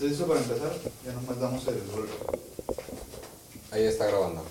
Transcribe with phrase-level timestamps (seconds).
[0.00, 0.72] ¿Estás listo para empezar?
[1.04, 2.08] Ya nomás damos el rol.
[3.70, 4.42] Ahí está grabando.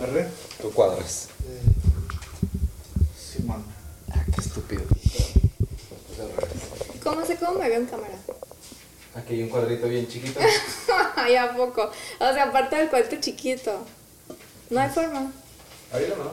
[0.00, 0.26] ¿Arre?
[0.58, 1.28] Tú cuadras.
[3.14, 3.62] Simón.
[4.10, 4.84] Ah, qué estúpido.
[7.02, 8.14] ¿Cómo sé cómo me veo en cámara?
[9.14, 10.40] Aquí hay un cuadrito bien chiquito.
[11.16, 11.90] Ay, ¿a poco?
[12.18, 13.84] O sea, aparte del cuarto chiquito.
[14.70, 15.30] No hay forma.
[15.92, 16.30] Ahorita no.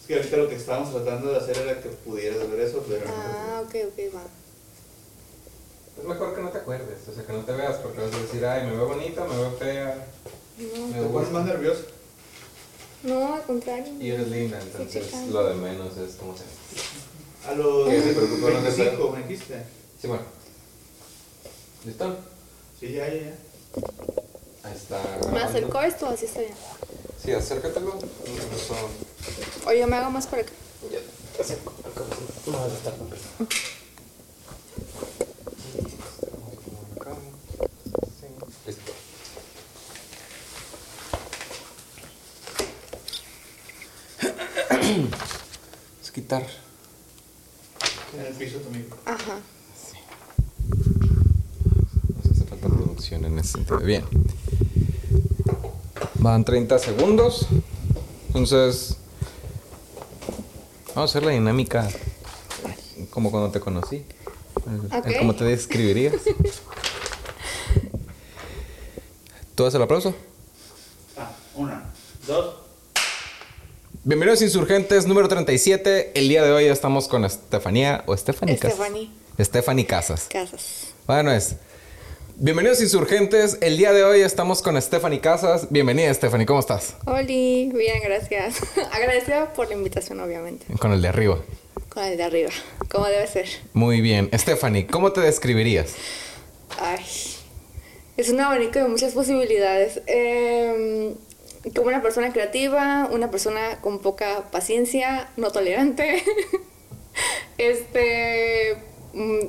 [0.00, 3.06] Es que ahorita lo que estábamos tratando de hacer era que pudieras ver eso, pero
[3.06, 3.12] no.
[3.12, 4.39] Ah, ok, ok, va.
[6.00, 8.18] Es mejor que no te acuerdes, o sea, que no te veas porque vas a
[8.18, 10.06] decir, ay, me veo bonita, me veo fea,
[10.58, 11.82] No, me Te pones más nervioso.
[13.02, 13.92] no, al contrario.
[14.00, 16.44] Y eres linda, entonces lo de menos es como se.
[17.46, 19.62] A los Que se preocupe, no te 25 me dijiste.
[20.00, 20.22] Sí, bueno.
[21.84, 22.16] ¿Listo?
[22.78, 23.34] Sí, ya, ya, ya.
[24.62, 25.02] Ahí está.
[25.32, 26.54] ¿Me acerco esto o así está bien?
[27.22, 27.98] Sí, acércatelo.
[27.98, 28.74] Eso.
[29.66, 30.52] O yo me hago más para acá.
[30.90, 30.98] Ya,
[31.36, 31.72] te acerco.
[32.46, 33.10] No a estar con
[38.66, 38.92] Listo.
[46.38, 48.86] En el piso también.
[49.04, 49.40] Ajá.
[52.14, 53.78] Nos hace falta producción en ese sentido.
[53.80, 54.04] Bien.
[56.14, 57.48] Van 30 segundos.
[58.28, 58.96] Entonces.
[60.94, 61.88] Vamos a hacer la dinámica
[63.10, 64.04] como cuando te conocí.
[64.54, 65.06] Ok.
[65.18, 66.14] ¿Cómo te describirías?
[69.56, 70.14] ¿Tú das el aplauso?
[71.16, 71.90] Ah, una,
[72.26, 72.54] dos.
[74.10, 76.10] Bienvenidos Insurgentes número 37.
[76.16, 78.76] El día de hoy estamos con Estefanía o Stephanie Casas.
[78.76, 79.10] Stephanie.
[79.38, 80.26] Stephanie Casas.
[80.28, 80.88] Casas.
[81.06, 81.54] Bueno, es.
[82.34, 83.58] Bienvenidos Insurgentes.
[83.60, 85.68] El día de hoy estamos con Stephanie Casas.
[85.70, 86.44] Bienvenida, Stephanie.
[86.44, 86.96] ¿Cómo estás?
[87.06, 88.56] Oli, bien, gracias.
[88.90, 90.66] Agradecida por la invitación, obviamente.
[90.80, 91.38] Con el de arriba.
[91.88, 92.50] Con el de arriba,
[92.90, 93.46] como debe ser.
[93.74, 94.28] Muy bien.
[94.34, 95.94] Stephanie, ¿cómo te describirías?
[96.80, 97.04] Ay,
[98.16, 100.02] es un abanico de muchas posibilidades.
[100.08, 101.14] Eh,
[101.74, 106.22] como una persona creativa, una persona con poca paciencia, no tolerante.
[107.58, 108.76] este,
[109.12, 109.40] mm,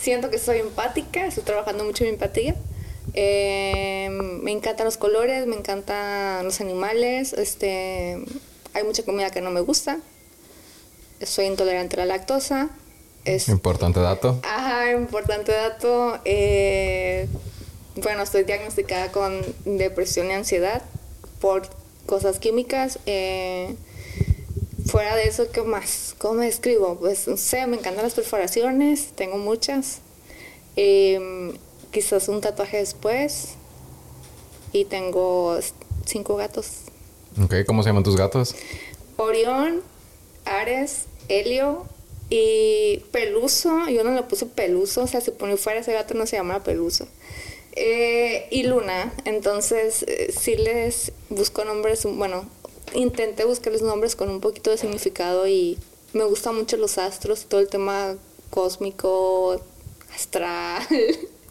[0.00, 2.54] siento que soy empática, estoy trabajando mucho en mi empatía.
[3.14, 7.32] Eh, me encantan los colores, me encantan los animales.
[7.32, 8.24] Este,
[8.72, 9.98] hay mucha comida que no me gusta.
[11.20, 12.70] Soy intolerante a la lactosa.
[13.24, 14.40] Es, Importante dato.
[14.44, 16.20] Ajá, importante dato.
[16.24, 17.26] eh,
[17.96, 20.82] bueno, estoy diagnosticada con depresión y ansiedad
[21.44, 21.68] por
[22.06, 22.98] cosas químicas.
[23.04, 23.74] eh,
[24.86, 26.14] fuera de eso, ¿qué más?
[26.16, 26.96] ¿Cómo me describo?
[26.98, 29.98] Pues no sé, me encantan las perforaciones, tengo muchas.
[30.76, 31.52] eh,
[31.90, 33.56] quizás un tatuaje después.
[34.72, 35.58] Y tengo
[36.06, 36.68] cinco gatos.
[37.42, 38.54] Ok, ¿cómo se llaman tus gatos?
[39.18, 39.82] Orión,
[40.46, 41.84] Ares, Helio
[42.30, 43.86] y Peluso.
[43.90, 46.64] Yo no le puse Peluso, o sea, si pone fuera ese gato no se llama
[46.64, 47.06] Peluso.
[47.76, 52.48] Eh, y Luna, entonces eh, sí les busco nombres, bueno,
[52.94, 55.78] intenté buscarles nombres con un poquito de significado y
[56.12, 58.14] me gustan mucho los astros todo el tema
[58.50, 59.60] cósmico,
[60.14, 60.86] astral.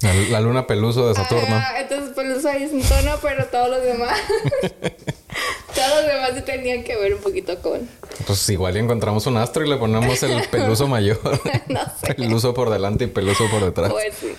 [0.01, 1.55] La, la luna peluso de Saturno.
[1.55, 4.17] Ah, entonces Peluso ahí es un tono, pero todos los demás,
[5.75, 7.89] todos los demás sí tenían que ver un poquito con...
[8.27, 11.19] Pues igual encontramos un astro y le ponemos el peluso mayor.
[11.67, 12.13] No sé.
[12.15, 13.91] Peluso por delante y peluso por detrás.
[13.91, 14.35] Pues sí.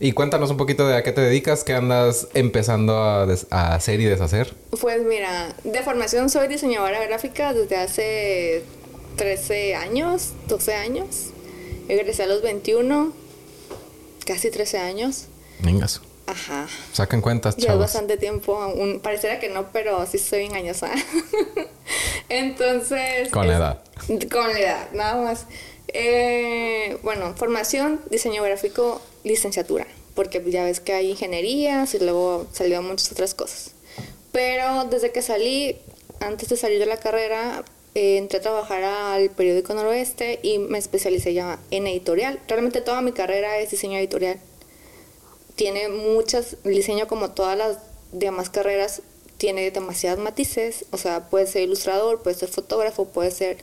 [0.00, 4.00] Y cuéntanos un poquito de a qué te dedicas, qué andas empezando a, a hacer
[4.00, 4.54] y deshacer.
[4.80, 8.62] Pues mira, de formación soy diseñadora gráfica desde hace
[9.16, 11.30] 13 años, 12 años.
[11.88, 13.12] Egresé a los 21,
[14.24, 15.24] casi 13 años.
[15.60, 16.00] Vengas.
[16.26, 16.68] Ajá.
[16.92, 17.80] Saquen cuentas, chavos.
[17.80, 20.90] bastante tiempo, aún, pareciera que no, pero sí soy engañosa.
[22.28, 23.30] Entonces...
[23.30, 23.82] Con la es- edad.
[24.30, 25.46] Con la edad, nada más.
[25.88, 32.86] Eh, bueno, formación, diseño gráfico, licenciatura, porque ya ves que hay ingenierías y luego salieron
[32.86, 33.72] muchas otras cosas.
[34.32, 35.76] Pero desde que salí,
[36.20, 37.64] antes de salir de la carrera,
[37.94, 42.38] eh, entré a trabajar al periódico Noroeste y me especialicé ya en editorial.
[42.46, 44.38] Realmente toda mi carrera es diseño editorial.
[45.56, 47.78] Tiene muchas, el diseño como todas las
[48.12, 49.02] demás carreras,
[49.38, 50.84] tiene demasiados matices.
[50.92, 53.58] O sea, puede ser ilustrador, puede ser fotógrafo, puede ser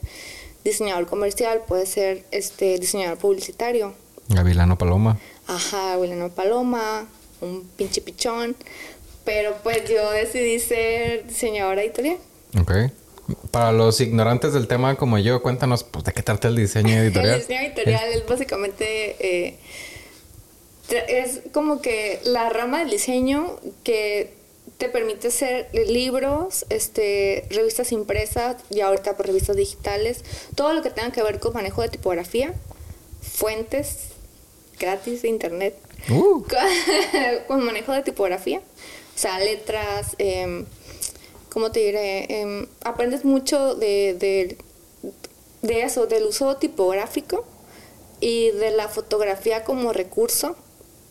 [0.64, 3.94] diseñador comercial, puede ser este diseñador publicitario.
[4.30, 5.20] Gavilano Paloma.
[5.48, 7.08] Ajá, William Paloma,
[7.42, 8.56] un pinche pichón.
[9.24, 12.18] Pero pues yo decidí ser diseñadora editorial.
[12.60, 12.72] Ok.
[13.50, 17.36] Para los ignorantes del tema como yo, cuéntanos pues, de qué trata el diseño editorial.
[17.36, 19.58] El diseño editorial es básicamente eh,
[20.90, 24.34] es como que la rama del diseño que
[24.78, 30.90] te permite hacer libros, este, revistas impresas y ahorita por revistas digitales, todo lo que
[30.90, 32.54] tenga que ver con manejo de tipografía,
[33.22, 34.10] fuentes
[34.78, 35.76] gratis de internet,
[36.10, 36.44] Uh,
[37.48, 38.60] con manejo de tipografía.
[38.60, 40.66] O sea, letras, em,
[41.50, 42.42] ¿cómo te diré?
[42.42, 44.58] Em, aprendes mucho de, de,
[45.62, 47.46] de eso, del uso tipográfico
[48.20, 50.56] y de la fotografía como recurso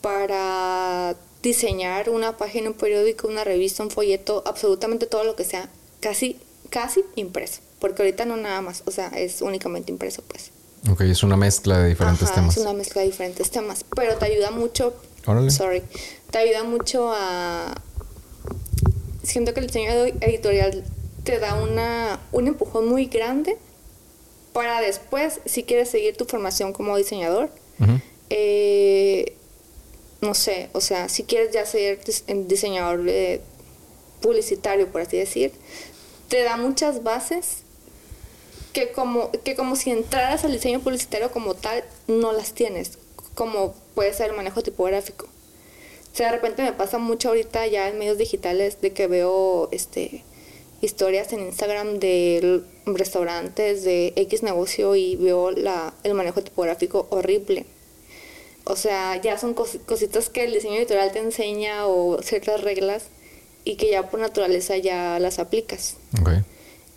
[0.01, 5.69] para diseñar una página, un periódico, una revista, un folleto, absolutamente todo lo que sea,
[6.01, 6.39] casi,
[6.71, 7.61] casi impreso.
[7.81, 10.51] Porque ahorita no nada más, o sea, es únicamente impreso, pues.
[10.91, 12.57] Ok, es una mezcla de diferentes Ajá, temas.
[12.57, 14.95] Es una mezcla de diferentes temas, pero te ayuda mucho.
[15.27, 15.51] Órale.
[15.51, 15.83] Sorry.
[16.31, 17.75] Te ayuda mucho a.
[19.23, 20.85] Siento que el diseño ed- editorial
[21.25, 23.57] te da una, un empujón muy grande
[24.53, 27.49] para después, si quieres seguir tu formación como diseñador,
[28.31, 29.35] eh,
[30.21, 31.99] no sé, o sea, si quieres ya ser
[32.47, 33.41] diseñador eh,
[34.21, 35.53] publicitario, por así decir,
[36.29, 37.64] te da muchas bases
[38.75, 42.99] que como, que como si entraras al diseño publicitario como tal, no las tienes,
[43.35, 45.25] como puede ser el manejo tipográfico.
[46.13, 49.69] O sea, de repente me pasa mucho ahorita ya en medios digitales de que veo
[49.73, 50.23] este
[50.81, 57.65] historias en Instagram de restaurantes de X negocio y veo la, el manejo tipográfico horrible.
[58.65, 63.05] O sea, ya son cos- cositas que el diseño editorial te enseña o ciertas reglas
[63.65, 65.97] y que ya por naturaleza ya las aplicas.
[66.21, 66.31] Ok.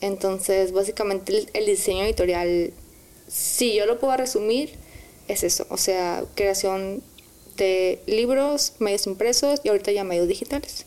[0.01, 2.73] Entonces, básicamente el, el diseño editorial,
[3.27, 4.71] si yo lo puedo resumir,
[5.27, 5.65] es eso.
[5.69, 7.03] O sea, creación
[7.57, 10.85] de libros, medios impresos y ahorita ya medios digitales.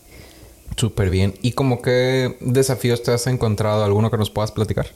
[0.77, 1.35] Súper bien.
[1.41, 3.83] ¿Y como qué desafíos te has encontrado?
[3.83, 4.87] ¿Alguno que nos puedas platicar?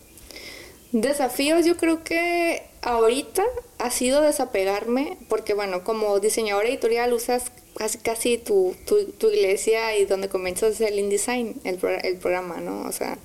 [0.92, 3.44] Desafíos yo creo que ahorita
[3.80, 9.98] ha sido desapegarme porque bueno, como diseñador editorial usas casi, casi tu, tu, tu iglesia
[9.98, 12.88] y donde comienzas el InDesign, el, el programa, ¿no?
[12.88, 13.18] O sea,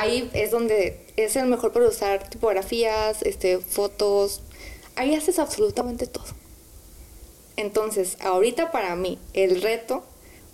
[0.00, 4.40] ahí es donde es el mejor para usar tipografías, este, fotos,
[4.96, 6.24] ahí haces absolutamente todo.
[7.56, 10.02] Entonces, ahorita para mí, el reto,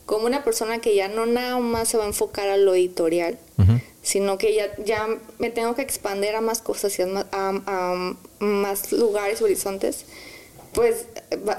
[0.07, 3.39] como una persona que ya no nada más se va a enfocar a lo editorial,
[4.03, 5.07] sino que ya, ya
[5.39, 10.07] me tengo que expandir a más cosas y a, ma- a- a más lugares, horizontes,
[10.73, 11.07] pues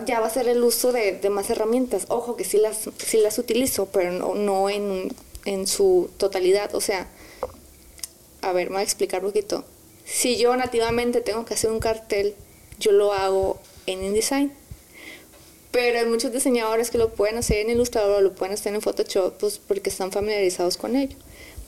[0.05, 2.05] ya va a ser el uso de, de más herramientas.
[2.09, 5.13] Ojo que sí las, sí las utilizo, pero no, no en,
[5.45, 6.73] en su totalidad.
[6.75, 7.07] O sea,
[8.41, 9.63] a ver, me voy a explicar un poquito.
[10.05, 12.35] Si yo nativamente tengo que hacer un cartel,
[12.79, 14.51] yo lo hago en InDesign.
[15.71, 18.81] Pero hay muchos diseñadores que lo pueden hacer en Illustrator o lo pueden hacer en
[18.81, 21.15] Photoshop pues, porque están familiarizados con ello.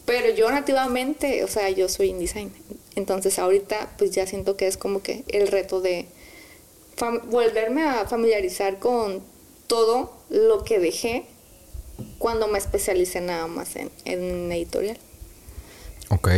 [0.06, 2.52] Pero yo nativamente, o sea, yo soy InDesign.
[2.96, 6.08] Entonces ahorita pues ya siento que es como que el reto de
[7.30, 9.22] volverme a familiarizar con
[9.68, 11.26] todo lo que dejé
[12.18, 14.98] cuando me especialicé nada más en, en editorial.
[16.10, 16.30] Ok.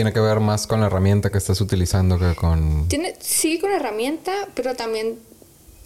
[0.00, 2.88] Tiene que ver más con la herramienta que estás utilizando que con...
[2.88, 5.18] Tiene, sí con herramienta, pero también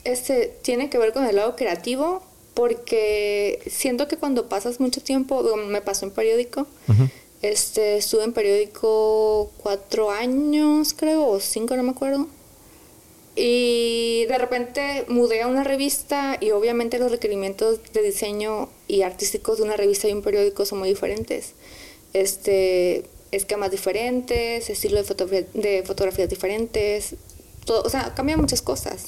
[0.04, 2.22] este, tiene que ver con el lado creativo,
[2.54, 7.08] porque siento que cuando pasas mucho tiempo, me pasó en periódico, Ujú.
[7.42, 12.28] este, estuve en periódico cuatro años, creo, o cinco, no me acuerdo.
[13.34, 19.56] Y de repente mudé a una revista y obviamente los requerimientos de diseño y artísticos
[19.58, 21.54] de una revista y un periódico son muy diferentes.
[22.12, 27.14] Este, esquemas diferentes, estilo de, fotografía- de fotografías diferentes,
[27.64, 29.06] todo, o sea, cambian muchas cosas.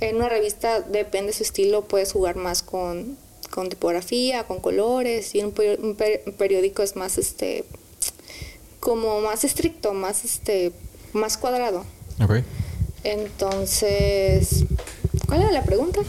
[0.00, 3.16] En una revista depende de su estilo, puedes jugar más con,
[3.50, 7.64] con tipografía, con colores, y un, un per- un periódico es más este
[8.80, 10.72] como más estricto, más este
[11.12, 11.84] más cuadrado.
[12.22, 12.42] Ok.
[13.04, 14.64] Entonces,
[15.26, 16.00] ¿cuál era la pregunta?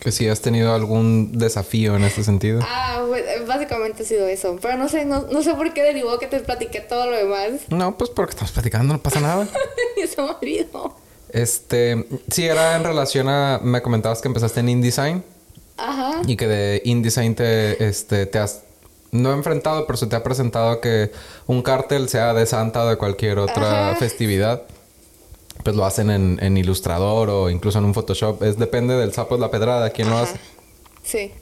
[0.00, 2.60] Que si has tenido algún desafío en este sentido.
[2.62, 4.58] Ah, pues, básicamente ha sido eso.
[4.60, 7.62] Pero no sé, no, no sé por qué derivó que te platiqué todo lo demás.
[7.68, 9.48] No, pues porque estamos platicando, no pasa nada.
[10.08, 10.96] se me olvidó.
[11.30, 13.60] Este, sí, era en relación a.
[13.62, 15.24] Me comentabas que empezaste en InDesign
[15.76, 16.22] Ajá.
[16.26, 18.62] y que de InDesign te, este, te has.
[19.12, 21.10] No enfrentado, pero se te ha presentado que
[21.46, 23.98] un cartel, sea de Santa o de cualquier otra Ajá.
[23.98, 24.62] festividad,
[25.66, 28.40] pues lo hacen en, en Ilustrador o incluso en un Photoshop.
[28.44, 30.22] Es depende del sapo de la pedrada, quién lo Ajá.
[30.30, 30.36] hace.
[31.02, 31.32] Sí.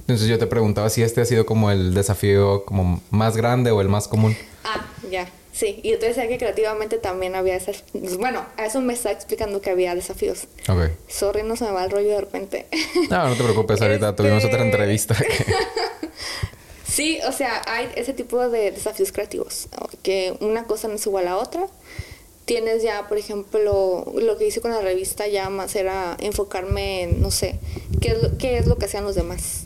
[0.00, 3.82] Entonces yo te preguntaba si este ha sido como el desafío como más grande o
[3.82, 4.34] el más común.
[4.64, 5.28] Ah, ya.
[5.52, 5.80] Sí.
[5.82, 7.84] Y yo te decía que creativamente también había esas...
[8.18, 10.46] Bueno, a eso me está explicando que había desafíos.
[10.68, 10.90] Ok.
[11.06, 12.66] Sorry, no se me va el rollo de repente.
[13.10, 15.14] No, no te preocupes, ahorita Este- tuvimos otra entrevista.
[15.14, 15.44] que-
[16.86, 19.68] Sí, o sea, hay ese tipo de desafíos creativos,
[20.02, 21.66] que una cosa no es igual a otra.
[22.44, 27.22] Tienes ya, por ejemplo, lo que hice con la revista ya más era enfocarme en,
[27.22, 27.58] no sé,
[28.00, 29.64] qué es lo, qué es lo que hacían los demás,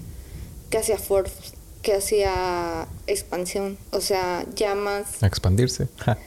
[0.70, 5.23] qué hacía Forbes, qué hacía Expansión, o sea, ya más...
[5.23, 5.88] a expandirse.
[5.97, 6.18] Ja.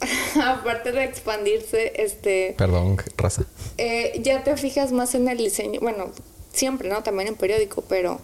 [0.42, 2.54] aparte de expandirse, este...
[2.56, 3.44] Perdón, raza.
[3.76, 6.12] Eh, ya te fijas más en el diseño, bueno,
[6.52, 7.02] siempre, ¿no?
[7.02, 8.20] También en periódico, pero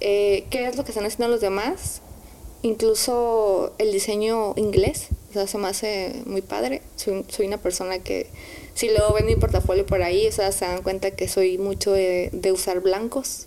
[0.00, 2.02] eh, ¿qué es lo que están haciendo los demás?
[2.66, 6.82] Incluso el diseño inglés, o sea, se me hace muy padre.
[6.96, 8.28] Soy, soy una persona que,
[8.74, 11.92] si luego ven mi portafolio por ahí, o sea, se dan cuenta que soy mucho
[11.92, 13.46] de, de usar blancos.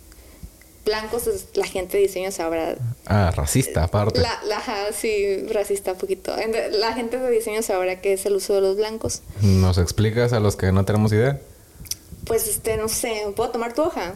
[0.86, 2.76] Blancos, es, la gente de diseño sabrá.
[3.04, 4.20] Ah, racista, aparte.
[4.20, 6.34] La, sí, racista un poquito.
[6.70, 9.20] La gente de diseño sabrá qué es el uso de los blancos.
[9.42, 11.38] ¿Nos explicas a los que no tenemos idea?
[12.24, 14.14] Pues, este, no sé, ¿puedo tomar tu hoja?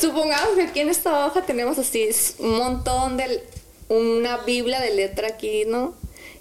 [0.00, 3.42] Supongamos que aquí en esta hoja tenemos así un montón de...
[3.88, 5.94] una biblia de letra aquí, ¿no?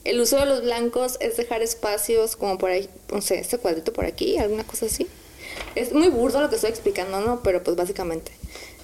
[0.03, 3.93] El uso de los blancos es dejar espacios como por ahí, no sé, este cuadrito
[3.93, 5.07] por aquí, alguna cosa así.
[5.75, 7.41] Es muy burdo lo que estoy explicando, ¿no?
[7.43, 8.31] Pero pues básicamente.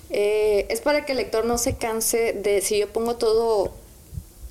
[0.09, 3.71] eh, es para que el lector no se canse de si yo pongo todo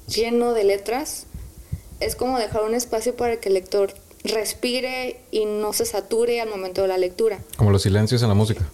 [0.09, 1.27] lleno de letras,
[2.01, 6.49] es como dejar un espacio para que el lector respire y no se sature al
[6.49, 7.43] momento de la lectura.
[7.57, 8.69] Como los silencios en la música.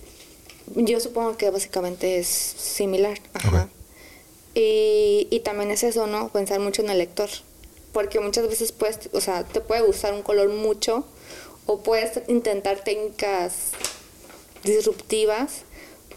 [0.74, 3.18] Yo supongo que básicamente es similar.
[3.34, 3.68] Ajá.
[4.54, 6.28] Y, y también es eso, ¿no?
[6.30, 7.28] Pensar mucho en el lector.
[7.92, 11.04] Porque muchas veces puedes, o sea, te puede gustar un color mucho
[11.66, 13.72] o puedes intentar técnicas
[14.64, 15.62] disruptivas,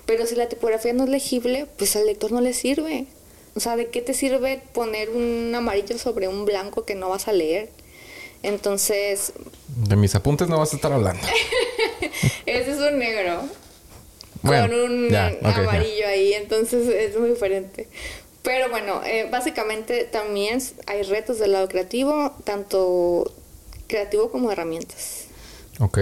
[0.06, 3.08] pero si la tipografía no es legible, pues al lector no le sirve.
[3.56, 7.28] O sea, ¿de qué te sirve poner un amarillo sobre un blanco que no vas
[7.28, 7.70] a leer?
[8.44, 9.34] Entonces,
[9.86, 11.22] De mis apuntes no vas a estar hablando.
[12.46, 13.42] ese es un negro
[14.42, 15.58] Bueno, con un ya, ok, ya.
[15.60, 17.88] amarillo ahí, entonces es muy diferente.
[18.42, 23.32] Pero bueno, eh, básicamente también hay retos del lado creativo, tanto
[23.88, 25.26] creativo como herramientas.
[25.80, 26.00] Ok.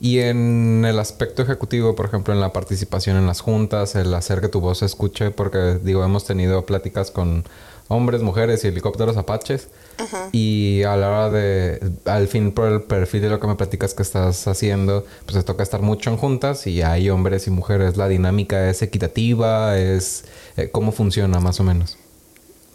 [0.00, 4.40] Y en el aspecto ejecutivo, por ejemplo, en la participación en las juntas, el hacer
[4.40, 7.44] que tu voz se escuche, porque digo, hemos tenido pláticas con
[7.88, 9.68] hombres, mujeres y helicópteros apaches.
[9.98, 10.28] Ajá.
[10.32, 13.94] Y a la hora de, al fin, por el perfil de lo que me platicas
[13.94, 17.96] que estás haciendo, pues te toca estar mucho en juntas y hay hombres y mujeres.
[17.96, 20.24] La dinámica es equitativa, es
[20.56, 21.96] eh, cómo funciona más o menos.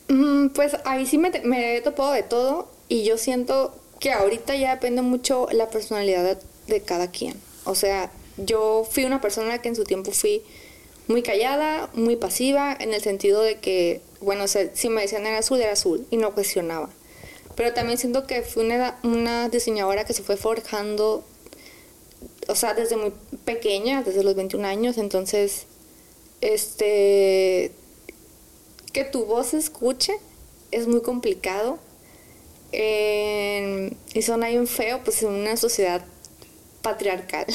[0.07, 4.55] Mm, Pues ahí sí me, me he topado de todo y yo siento que ahorita
[4.55, 6.37] ya depende mucho la personalidad de,
[6.67, 7.35] de cada quien.
[7.65, 10.41] O sea, yo fui una persona que en su tiempo fui
[11.07, 15.25] muy callada, muy pasiva, en el sentido de que, bueno, o sea, si me decían
[15.25, 16.89] era azul, era azul y no cuestionaba.
[17.55, 21.23] Pero también siento que fui una, una diseñadora que se fue forjando,
[22.47, 23.13] o sea, desde muy
[23.45, 25.65] pequeña, desde los 21 años, entonces,
[26.41, 27.71] este,
[28.93, 30.13] que tu voz se escuche
[30.71, 31.79] es muy complicado.
[32.71, 36.05] En- y son ahí un feo, pues en una sociedad
[36.81, 37.45] patriarcal.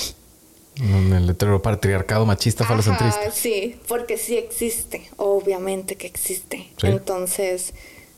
[0.77, 3.21] En el heteropatriarcado machista falocentrista.
[3.21, 6.69] Ajá, sí, porque sí existe, obviamente que existe.
[6.79, 6.87] Sí.
[6.89, 7.75] Entonces,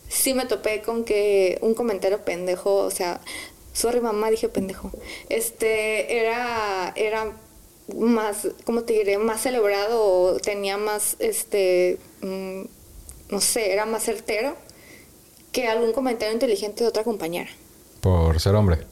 [0.09, 3.21] sí me topé con que un comentario pendejo, o sea,
[3.73, 4.91] sorry mamá, dije pendejo.
[5.29, 7.33] Este era era
[7.95, 9.19] más, ¿cómo te diré?
[9.19, 12.63] Más celebrado o tenía más este mm,
[13.31, 14.57] no sé, era más certero
[15.53, 17.51] que algún comentario inteligente de otra compañera.
[18.01, 18.87] Por ser hombre.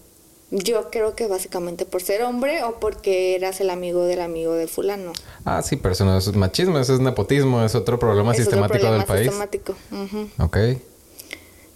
[0.51, 4.69] Yo creo que básicamente por ser hombre o porque eras el amigo del amigo de
[4.69, 5.13] fulano.
[5.45, 8.45] Ah, sí, pero eso no es machismo, eso es nepotismo, es otro problema Es otro
[8.53, 9.23] sistemático del problema país.
[9.27, 10.29] sistemático, ujú.
[10.39, 10.57] Ok.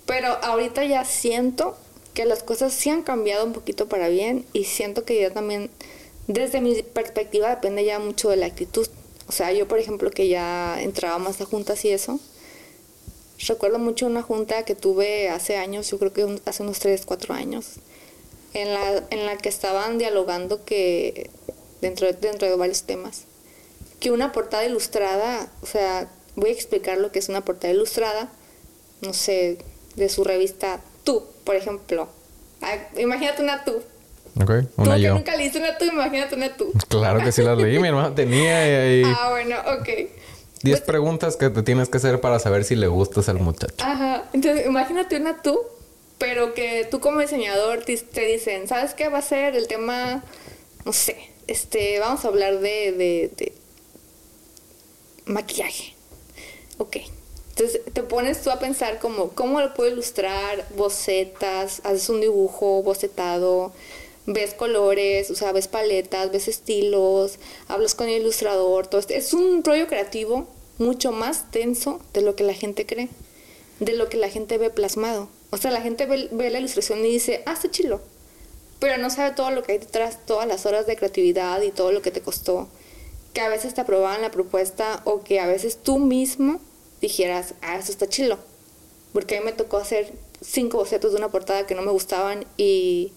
[0.07, 1.77] Pero ahorita ya siento
[2.15, 5.71] que las cosas sí han cambiado un poquito para bien y siento que ya también,
[6.27, 8.87] desde mi perspectiva, depende ya mucho de la actitud.
[9.29, 12.19] O sea, yo, por ejemplo, que ya entraba más a juntas y eso,
[13.47, 17.05] recuerdo mucho una junta que tuve hace años, yo creo que un- hace unos 3,
[17.05, 17.75] 4 años,
[18.55, 21.31] en la, en la que estaban dialogando que,
[21.81, 23.25] dentro de, dentro de varios temas,
[24.01, 28.31] que una portada ilustrada, o sea, voy a explicar lo que es una portada ilustrada,
[29.03, 29.59] no sé,
[29.97, 32.09] de su revista Tú, por ejemplo.
[32.61, 33.83] Ay, imagínate una Tú.
[34.41, 34.51] Ok.
[34.77, 35.15] Tú Una que yo.
[35.15, 36.73] nunca leíste una Tú, imagínate una Tú.
[36.89, 39.89] Claro que sí las leí, mi hermano tenía ahí Ah, bueno, ok.
[40.63, 43.75] 10 preguntas que te tienes que hacer para saber si le gustas al muchacho.
[43.79, 45.61] Ajá, entonces imagínate una Tú,
[46.19, 50.25] pero que tú como diseñador te, te dicen, ¿sabes qué va a ser el tema?
[50.85, 53.53] No sé, este, vamos a hablar de, de, de
[55.27, 55.95] maquillaje.
[56.79, 56.99] Ok.
[57.51, 60.65] Entonces te pones tú a pensar como, ¿cómo lo puedo ilustrar?
[60.77, 63.73] Bocetas, haces un dibujo bocetado,
[64.27, 69.15] ves colores, o sea, ves paletas, ves estilos, hablas con el ilustrador, todo esto.
[69.15, 70.47] Es un rollo creativo
[70.79, 73.09] mucho más tenso de lo que la gente cree,
[73.81, 75.29] de lo que la gente ve plasmado.
[75.51, 78.01] O sea, la gente ve, ve la ilustración y dice, ah, está chilo.
[78.81, 81.91] Pero no sabe todo lo que hay detrás, todas las horas de creatividad y todo
[81.93, 82.69] lo que te costó.
[83.33, 86.61] Que a veces te aprobaban la propuesta o que a veces tú mismo
[87.01, 88.39] dijeras, ah, eso está chilo.
[89.13, 92.45] porque a mí me tocó hacer cinco bocetos de una portada que no me gustaban
[92.57, 93.13] y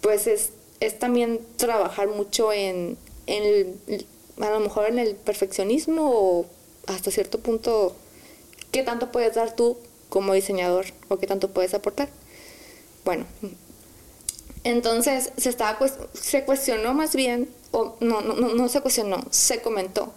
[0.00, 0.50] pues es,
[0.80, 3.74] es también trabajar mucho en, en
[4.40, 6.46] a lo mejor en el perfeccionismo o
[6.86, 7.96] hasta cierto punto
[8.70, 9.78] qué tanto puedes dar tú
[10.08, 12.08] como diseñador o qué tanto puedes aportar.
[13.04, 13.26] Bueno,
[14.64, 15.78] entonces se estaba
[16.12, 20.12] se cuestionó más bien o no, no no no se cuestionó, se comentó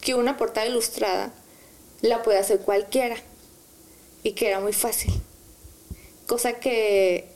[0.00, 1.32] que una portada ilustrada
[2.00, 3.16] la puede hacer cualquiera
[4.22, 5.12] y que era muy fácil.
[6.26, 7.28] Cosa que,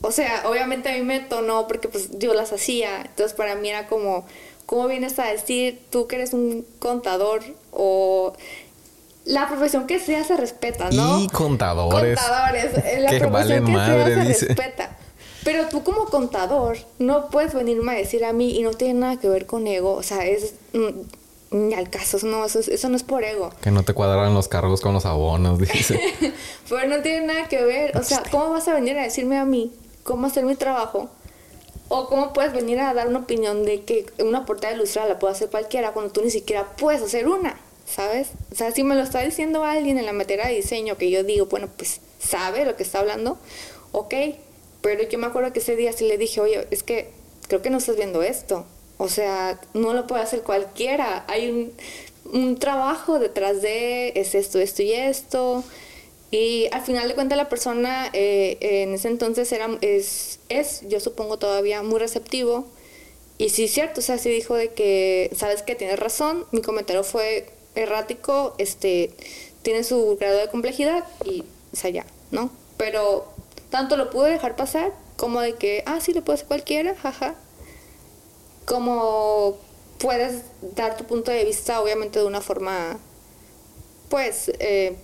[0.00, 3.68] o sea, obviamente a mí me tonó porque pues yo las hacía, entonces para mí
[3.68, 4.26] era como,
[4.66, 8.32] ¿cómo vienes a decir tú que eres un contador o
[9.26, 11.20] la profesión que sea se respeta, ¿no?
[11.20, 12.18] Y contadores.
[12.18, 14.46] Contadores, eh, la Que profesión valen que madre, sea se dice.
[14.46, 14.96] respeta.
[15.44, 19.16] Pero tú como contador no puedes venirme a decir a mí y no tiene nada
[19.20, 22.88] que ver con ego, o sea, es mm, ni al caso, no, eso, es- eso
[22.88, 23.50] no es por ego.
[23.60, 26.00] Que no te cuadran los cargos con los abonos, dice.
[26.68, 27.96] Pero no tiene nada que ver.
[27.96, 31.08] O sea, ¿cómo vas a venir a decirme a mí cómo hacer mi trabajo?
[31.88, 35.34] O cómo puedes venir a dar una opinión de que una portada ilustrada la puede
[35.34, 37.56] hacer cualquiera cuando tú ni siquiera puedes hacer una,
[37.86, 38.28] ¿sabes?
[38.52, 41.24] O sea, si me lo está diciendo alguien en la materia de diseño que yo
[41.24, 43.38] digo, bueno, pues sabe lo que está hablando,
[43.92, 44.14] ok.
[44.82, 47.10] Pero yo me acuerdo que ese día sí le dije, oye, es que
[47.48, 48.66] creo que no estás viendo esto.
[48.98, 51.24] O sea, no lo puede hacer cualquiera.
[51.28, 51.72] Hay un,
[52.32, 55.64] un trabajo detrás de es esto, esto y esto.
[56.30, 61.00] Y al final de cuentas la persona eh, en ese entonces era, es, es, yo
[61.00, 62.66] supongo todavía muy receptivo.
[63.38, 67.04] Y sí, cierto, o sea, sí dijo de que, sabes que tienes razón, mi comentario
[67.04, 69.14] fue errático, este,
[69.62, 72.50] tiene su grado de complejidad y, o sea, ya, ¿no?
[72.76, 73.32] Pero
[73.70, 77.34] tanto lo pude dejar pasar como de que, ah, sí, lo puede hacer cualquiera, jaja.
[78.64, 79.58] Como
[79.98, 80.42] puedes
[80.74, 82.98] dar tu punto de vista, obviamente, de una forma,
[84.08, 84.96] pues, eh,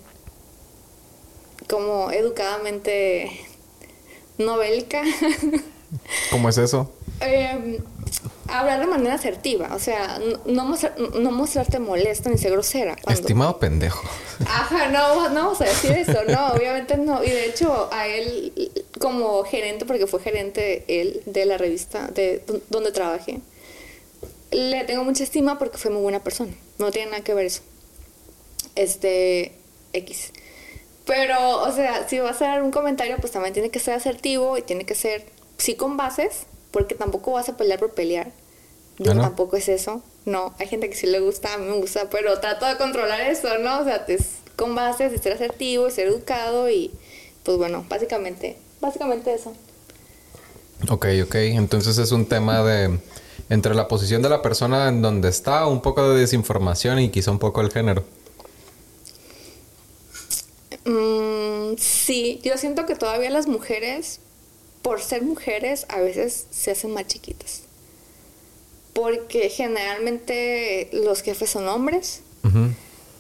[1.69, 3.31] como educadamente
[4.39, 5.03] novélica.
[6.31, 6.91] ¿Cómo es eso?
[7.25, 7.81] Eh,
[8.49, 12.97] hablar de manera asertiva, o sea, no, mostrar- no mostrarte molesta ni ser grosera.
[13.03, 14.03] cuando- Estimado pendejo.
[14.47, 17.23] Ajá, no, no vamos a decir eso, no, obviamente no.
[17.25, 18.53] Y de hecho, a él,
[19.01, 23.41] como gerente, porque fue gerente él de la revista de donde trabajé,
[24.51, 26.53] le tengo mucha estima porque fue muy buena persona.
[26.79, 27.63] No tiene nada que ver eso.
[28.75, 29.53] Este,
[29.93, 30.33] X.
[31.07, 34.57] Pero, o sea, si vas a dar un comentario, pues también tiene que ser asertivo
[34.59, 35.25] y tiene que ser,
[35.59, 38.33] sí, con bases, porque tampoco vas a pelear por pelear.
[38.99, 39.23] Yo Ah, ¿no?
[39.23, 40.03] tampoco es eso.
[40.25, 43.21] No, hay gente que sí le gusta, a mí me gusta, pero trato de controlar
[43.23, 43.81] eso, ¿no?
[43.81, 46.93] O sea, es con bases, de ser asertivo, ser educado y,
[47.45, 49.53] pues bueno, básicamente, básicamente eso.
[50.91, 51.35] Ok, ok.
[51.37, 52.99] Entonces es un tema de...
[53.49, 57.31] Entre la posición de la persona en donde está, un poco de desinformación y quizá
[57.31, 58.05] un poco el género.
[60.85, 64.21] Mm, sí, yo siento que todavía las mujeres,
[64.83, 67.63] por ser mujeres, a veces se hacen más chiquitas.
[68.93, 72.21] Porque generalmente los jefes son hombres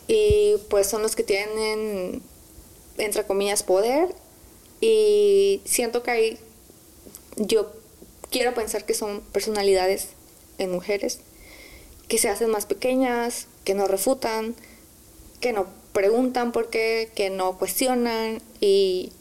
[0.06, 2.20] y pues son los que tienen,
[2.98, 4.14] entre comillas, poder.
[4.80, 6.38] Y siento que ahí
[7.36, 7.72] yo
[8.30, 10.08] quiero pensar que son personalidades
[10.58, 11.20] en mujeres
[12.08, 14.54] que se hacen más pequeñas, que no refutan,
[15.40, 19.12] que no preguntan por qué, que no cuestionan y,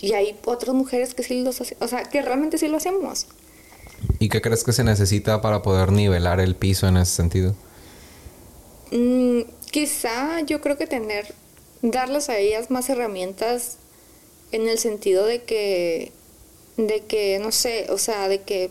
[0.00, 3.26] y hay otras mujeres que sí los hacen, o sea, que realmente sí lo hacemos.
[4.18, 7.54] ¿Y qué crees que se necesita para poder nivelar el piso en ese sentido?
[8.92, 11.34] Mm, quizá yo creo que tener,
[11.82, 13.76] darles a ellas más herramientas
[14.52, 16.12] en el sentido de que,
[16.76, 18.70] de que, no sé, o sea, de que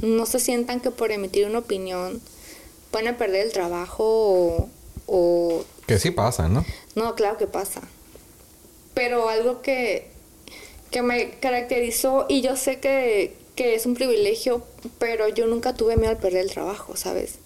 [0.00, 2.20] no se sientan que por emitir una opinión
[2.92, 4.68] van a perder el trabajo o,
[5.06, 6.64] o Que sí pasa, ¿no?
[6.94, 7.80] no, claro que pasa.
[8.92, 10.13] Pero algo que,
[10.94, 14.62] que me caracterizó, y yo sé que, que es un privilegio,
[15.00, 17.40] pero yo nunca tuve miedo al perder el trabajo, ¿sabes?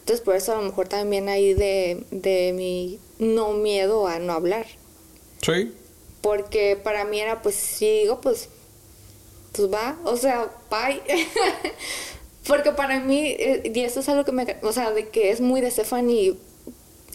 [0.00, 4.34] Entonces por eso a lo mejor también hay de, de mi no miedo a no
[4.34, 4.66] hablar.
[5.40, 5.72] Sí.
[6.20, 8.50] Porque para mí era, pues, si digo, pues,
[9.52, 11.00] pues va, o sea, bye.
[12.46, 15.40] Porque para mí, eh, y esto es algo que me, o sea, de que es
[15.40, 16.36] muy de Stephanie,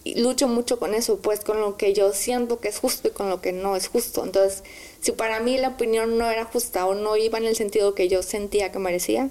[0.03, 3.11] y lucho mucho con eso, pues, con lo que yo siento que es justo y
[3.11, 4.25] con lo que no es justo.
[4.25, 4.63] Entonces,
[5.01, 8.07] si para mí la opinión no era justa o no iba en el sentido que
[8.07, 9.29] yo sentía que merecía,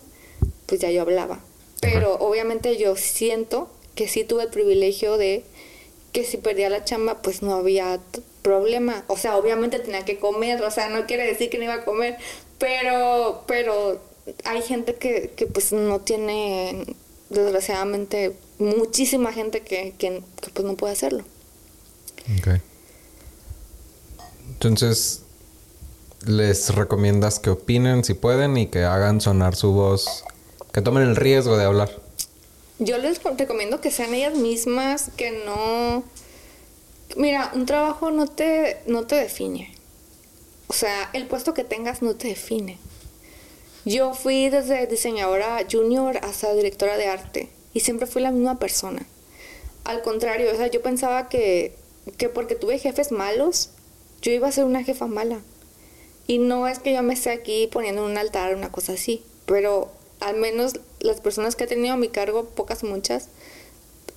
[0.67, 1.41] pues ya yo hablaba.
[1.81, 5.45] Pero obviamente yo siento que sí tuve el privilegio de
[6.13, 8.01] que si perdía la chamba, pues no había
[8.43, 9.05] problema.
[9.09, 11.85] O sea, obviamente tenía que comer, o sea, no quiere decir que no iba a
[11.85, 12.17] comer,
[12.59, 14.01] pero, pero
[14.45, 16.85] hay gente que, que pues no tiene,
[17.31, 21.25] desgraciadamente, muchísima gente que, que, que, pues no puede hacerlo.
[22.39, 22.61] Ok.
[24.49, 25.23] Entonces,
[26.27, 30.25] les recomiendas que opinen si pueden y que hagan sonar su voz,
[30.73, 31.91] que tomen el riesgo de hablar.
[32.79, 36.05] Yo les recomiendo que sean ellas mismas, que no...
[37.17, 39.75] Mira, un trabajo no te, no te define.
[40.69, 42.79] O sea, el puesto que tengas no te define.
[43.85, 49.07] Yo fui desde diseñadora junior hasta directora de arte y siempre fui la misma persona.
[49.85, 51.75] Al contrario, o sea, yo pensaba que,
[52.19, 53.71] que porque tuve jefes malos,
[54.21, 55.41] yo iba a ser una jefa mala.
[56.29, 59.25] Y no es que yo me esté aquí poniendo en un altar una cosa así,
[59.47, 63.29] pero al menos las personas que he tenido a mi cargo, pocas, muchas,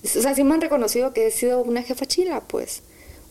[0.04, 2.82] o sea, sí me han reconocido que he sido una jefa chila, pues.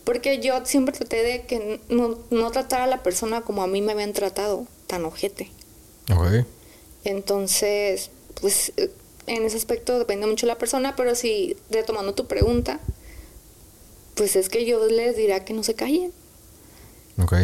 [0.04, 3.82] Porque yo siempre traté de que no, no tratar a la persona como a mí
[3.82, 5.50] me habían tratado, tan ojete.
[6.16, 6.46] Ok.
[7.04, 8.72] Entonces, pues
[9.26, 12.80] en ese aspecto depende mucho de la persona, pero si retomando tu pregunta,
[14.14, 16.12] pues es que yo les diría que no se callen.
[17.22, 17.34] Ok.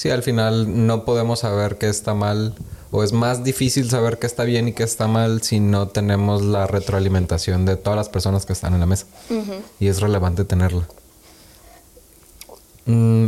[0.00, 2.54] Sí, al final no podemos saber qué está mal
[2.90, 6.40] o es más difícil saber qué está bien y qué está mal si no tenemos
[6.40, 9.04] la retroalimentación de todas las personas que están en la mesa.
[9.78, 10.88] Y es relevante tenerla.
[12.86, 13.26] Mm,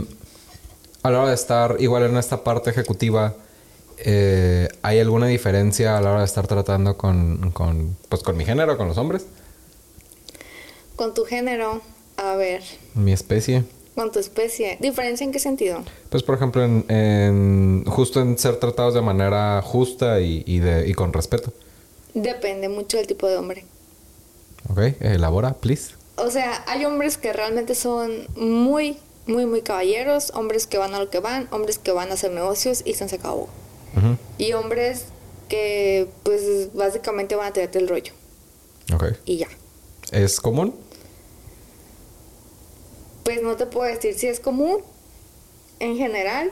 [1.03, 3.35] a la hora de estar igual en esta parte ejecutiva,
[3.99, 8.47] eh, ¿hay alguna diferencia a la hora de estar tratando con, con, pues, con mi
[8.47, 9.27] género, con los hombres?
[10.97, 11.83] Con tu género,
[12.17, 12.63] a ver.
[12.95, 13.63] Mi especie.
[13.94, 14.78] Con tu especie.
[14.81, 15.83] ¿Diferencia en qué sentido?
[16.09, 20.88] Pues, por ejemplo, en, en justo en ser tratados de manera justa y, y, de,
[20.88, 21.52] y con respeto.
[22.14, 23.64] Depende mucho del tipo de hombre.
[24.70, 25.94] Ok, elabora, please.
[26.16, 30.98] O sea, hay hombres que realmente son muy, muy, muy caballeros, hombres que van a
[30.98, 33.48] lo que van, hombres que van a hacer negocios y se acabó.
[33.96, 34.16] Ujú.
[34.38, 35.07] Y hombres
[35.48, 38.12] que, pues, básicamente van a tirarte el rollo
[38.94, 39.05] Ok.
[39.26, 39.48] y ya.
[40.12, 40.74] ¿Es común?
[43.25, 44.79] Pues no te puedo decir si es común
[45.79, 46.51] en general,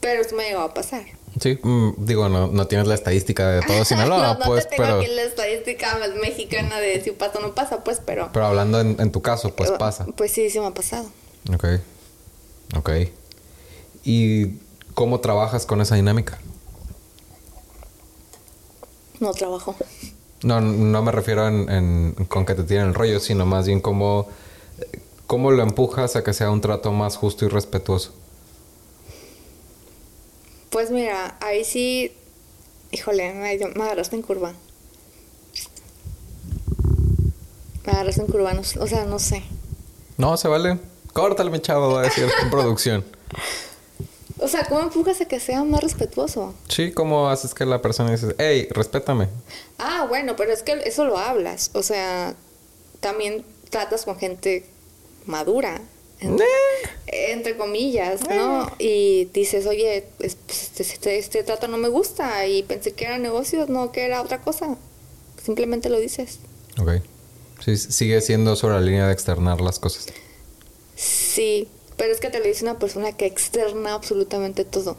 [0.00, 1.04] pero eso me llegó a pasar.
[1.40, 4.76] Sí, mm, digo, no, no tienes la estadística de todo Sinaloa, no, no pues, te
[4.76, 8.30] tengo pero, aquí la estadística mexicana de si pasa o no pasa, pues, pero...
[8.32, 10.06] pero hablando en, en tu caso, pues eh, pasa.
[10.16, 11.08] Pues sí, sí me ha pasado.
[11.54, 11.64] Ok.
[12.76, 12.90] Ok.
[14.04, 14.56] ¿Y
[14.94, 16.38] cómo trabajas con esa dinámica?
[19.20, 19.74] No trabajo.
[20.42, 23.80] No, no me refiero en, en- con que te tiren el rollo, sino más bien
[23.80, 24.28] cómo,
[25.28, 28.12] cómo lo empujas a que sea un trato más justo y respetuoso.
[30.70, 32.12] Pues mira, ahí sí...
[32.90, 34.54] Híjole, me, me agarraste en curva.
[37.84, 39.42] Me agarraste en curva, no o sea, no sé.
[40.16, 40.78] No, se vale.
[41.12, 43.04] Córtale, mi chavo, va a decir en producción.
[44.40, 46.54] O sea, ¿cómo empujas a que sea más respetuoso?
[46.68, 49.28] Sí, ¿cómo haces que la persona dice, hey, respétame?
[49.78, 51.72] Ah, bueno, pero es que eso lo hablas.
[51.74, 52.36] O sea,
[53.00, 54.64] también tratas con gente
[55.28, 55.80] madura,
[56.20, 56.36] en-
[57.06, 58.70] entre comillas, ¿no?
[58.78, 63.18] Y dices, oye, es- este, este, este trato no me gusta y pensé que era
[63.18, 64.76] negocios, no que era otra cosa.
[65.44, 66.38] Simplemente lo dices.
[66.80, 67.02] Ok.
[67.64, 70.06] Sí, sigue siendo sobre la línea de externar las cosas.
[70.96, 74.96] Sí, pero es que te lo dice una persona que externa absolutamente todo.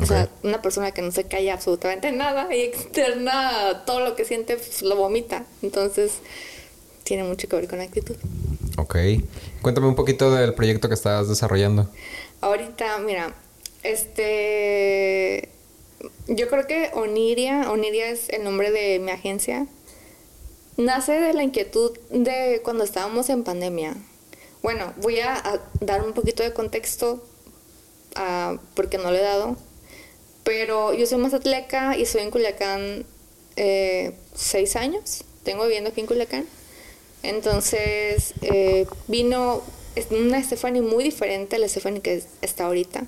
[0.00, 4.24] O sea, una persona que no se calla absolutamente nada y externa todo lo que
[4.24, 5.44] siente, pues, lo vomita.
[5.62, 6.12] Entonces,
[7.04, 8.16] tiene mucho que ver con la actitud.
[8.82, 8.96] Ok.
[9.62, 11.88] Cuéntame un poquito del proyecto que estás desarrollando.
[12.40, 13.32] Ahorita, mira,
[13.84, 15.48] este.
[16.26, 19.68] Yo creo que Oniria, Oniria es el nombre de mi agencia.
[20.76, 23.94] Nace de la inquietud de cuando estábamos en pandemia.
[24.62, 27.22] Bueno, voy a, dar un poquito de contexto
[28.16, 29.56] ah, porque no lo he dado.
[30.42, 33.06] Pero yo soy mazatleca y soy en Culiacán
[33.54, 35.22] eh, seis años.
[35.44, 36.46] Tengo viviendo aquí en Culiacán.
[37.22, 39.62] Entonces eh, vino
[40.10, 43.04] una Stephanie muy diferente a la Stephanie que está ahorita.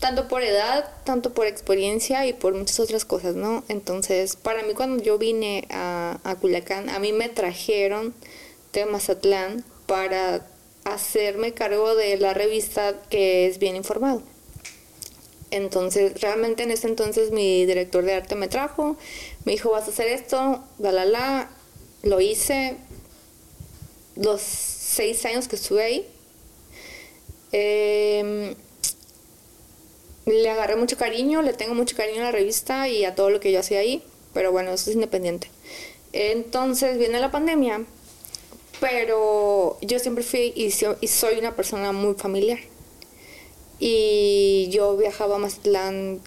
[0.00, 3.64] Tanto por edad, tanto por experiencia y por muchas otras cosas, ¿no?
[3.68, 8.14] Entonces, para mí cuando yo vine a, a Culiacán, a mí me trajeron
[8.72, 10.46] de Mazatlán para
[10.84, 14.22] hacerme cargo de la revista que es Bien Informado.
[15.50, 18.96] Entonces, realmente en ese entonces mi director de arte me trajo,
[19.44, 21.50] me dijo, vas a hacer esto, la la la,
[22.02, 22.76] lo hice
[24.18, 26.06] los seis años que estuve ahí.
[27.52, 28.54] Eh,
[30.26, 33.40] le agarré mucho cariño, le tengo mucho cariño a la revista y a todo lo
[33.40, 34.02] que yo hacía ahí,
[34.34, 35.50] pero bueno, eso es independiente.
[36.12, 37.84] Entonces viene la pandemia,
[38.80, 42.58] pero yo siempre fui y soy una persona muy familiar.
[43.80, 46.20] Y yo viajaba a Mazatlán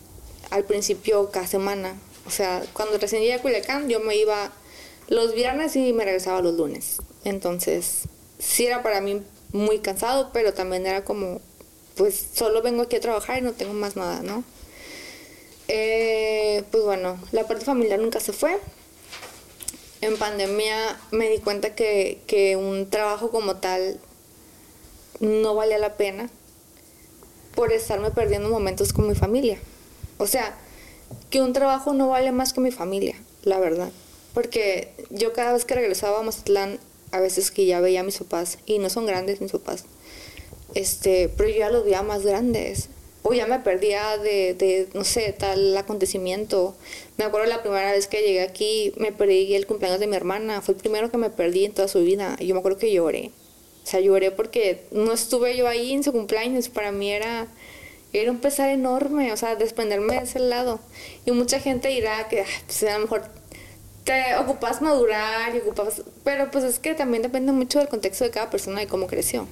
[0.50, 2.00] al principio cada semana.
[2.26, 4.52] O sea, cuando recién llegué a Culiacán, yo me iba
[5.10, 6.98] los viernes y me regresaba los lunes.
[7.24, 8.04] Entonces,
[8.40, 11.42] sí era para mí muy cansado, pero también era como,
[11.96, 14.44] pues solo vengo aquí a trabajar y no tengo más nada, ¿no?
[15.68, 18.58] Eh, pues bueno, la parte familiar nunca se fue.
[20.02, 24.00] En pandemia me di cuenta que, que un trabajo como tal
[25.20, 26.30] no valía la pena
[27.56, 29.60] por estarme perdiendo momentos con mi familia.
[30.18, 30.56] O sea,
[31.30, 33.92] que un trabajo no vale más que mi familia, la verdad.
[34.34, 36.80] Porque yo cada vez que regresaba a Mazatlán,
[37.12, 39.86] a veces que ya veía a mis papás, y no son grandes mis papás,
[40.74, 42.90] este, pero yo ya los veía más grandes.
[43.24, 46.76] O ya me perdía de, de, no sé, tal acontecimiento.
[47.18, 50.62] Me acuerdo la primera vez que llegué aquí, me perdí el cumpleaños de mi hermana.
[50.62, 52.36] Fue el primero que me perdí en toda su vida.
[52.40, 53.30] Y yo me acuerdo que lloré.
[53.84, 56.70] O sea, lloré porque no estuve yo ahí en su cumpleaños.
[56.70, 57.48] Para mí era,
[58.12, 60.80] era un pesar enorme, o sea, desprenderme de ese lado.
[61.24, 63.30] Y mucha gente dirá que pues, a lo mejor
[64.04, 66.02] te ocupas madurar y ocupas...
[66.24, 69.48] Pero pues es que también depende mucho del contexto de cada persona y cómo creció.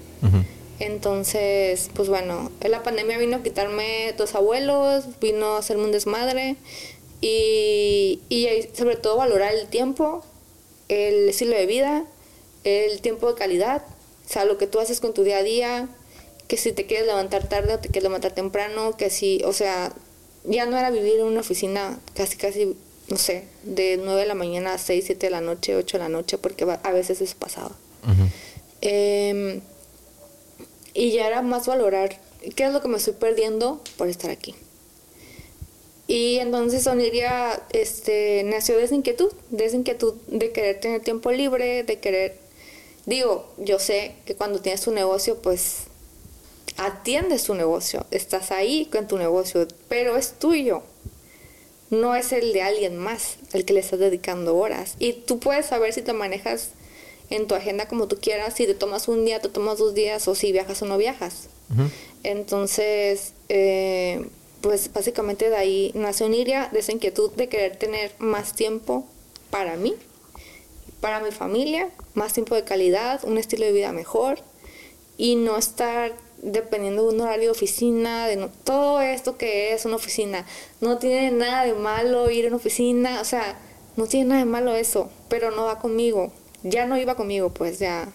[0.79, 6.55] Entonces, pues bueno, la pandemia vino a quitarme dos abuelos, vino a hacerme un desmadre
[7.19, 10.23] y, y sobre todo valorar el tiempo,
[10.87, 12.05] el estilo de vida,
[12.63, 13.83] el tiempo de calidad,
[14.25, 15.89] o sea, lo que tú haces con tu día a día,
[16.47, 19.91] que si te quieres levantar tarde o te quieres levantar temprano, que si, o sea,
[20.45, 22.75] ya no era vivir en una oficina casi, casi,
[23.09, 26.03] no sé, de 9 de la mañana a 6, 7 de la noche, 8 de
[26.03, 27.75] la noche, porque a veces eso pasaba.
[28.81, 29.61] eh,
[30.93, 32.19] y ya era más valorar
[32.55, 34.55] qué es lo que me estoy perdiendo por estar aquí.
[36.07, 41.31] Y entonces Oniria este, nació de esa inquietud, de esa inquietud de querer tener tiempo
[41.31, 42.37] libre, de querer...
[43.05, 45.83] Digo, yo sé que cuando tienes tu negocio, pues
[46.77, 50.81] atiendes tu negocio, estás ahí con tu negocio, pero es tuyo.
[51.89, 54.95] No es el de alguien más el que le estás dedicando horas.
[54.99, 56.71] Y tú puedes saber si te manejas
[57.29, 60.27] en tu agenda como tú quieras, si te tomas un día, te tomas dos días,
[60.27, 61.49] o si viajas o no viajas.
[62.23, 64.25] Entonces, eh,
[64.61, 69.05] pues básicamente de ahí nace Oniria, de esa inquietud de querer tener más tiempo
[69.49, 69.93] para mí,
[71.01, 74.39] para mi familia, más tiempo de calidad, un estilo de vida mejor
[75.17, 79.95] y no estar dependiendo de un horario de oficina, de todo esto que es una
[79.95, 80.45] oficina.
[80.81, 83.57] No tiene nada de malo ir a una oficina, o sea,
[83.97, 86.31] no tiene nada de malo eso, pero no va conmigo
[86.63, 88.11] ya no iba conmigo, pues ya.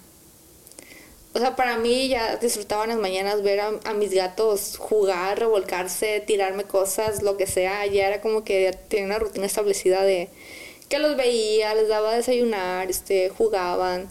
[1.35, 6.21] O sea, para mí ya disfrutaba en las mañanas ver a, mis gatos jugar, revolcarse,
[6.21, 7.87] tirarme cosas, lo que sea.
[7.87, 10.29] Ya era como que tenía una rutina establecida de
[10.89, 14.09] que los veía, les daba a desayunar, este, jugaban.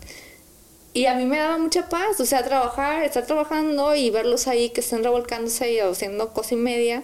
[0.94, 4.70] Y a mí me daba mucha paz, o sea, trabajar, estar trabajando y verlos ahí
[4.70, 7.04] que estén revolcándose y haciendo cosa y media.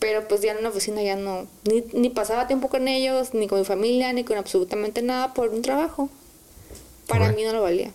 [0.00, 3.46] Pero pues ya en la oficina ya no, ni, ni pasaba tiempo con ellos, ni
[3.46, 6.10] con mi familia, ni con absolutamente nada por un trabajo.
[7.06, 7.92] Para mí no lo valía.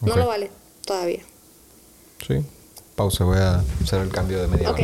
[0.00, 0.50] No lo vale
[0.86, 1.20] todavía.
[2.26, 2.42] Sí.
[2.96, 4.80] Pausa, voy a hacer el cambio de media Ok.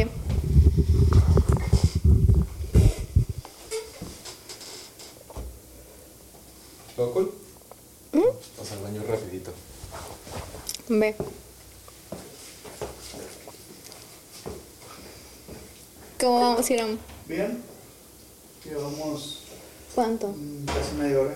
[6.96, 7.45] ¿Todo cool?
[8.58, 9.52] Pasa al baño rapidito.
[10.88, 11.14] Ve.
[16.20, 16.98] ¿Cómo vamos, Iram?
[17.26, 17.62] Bien.
[18.64, 19.42] Llevamos
[19.94, 20.28] ¿Cuánto?
[20.28, 21.34] mm, casi media hora.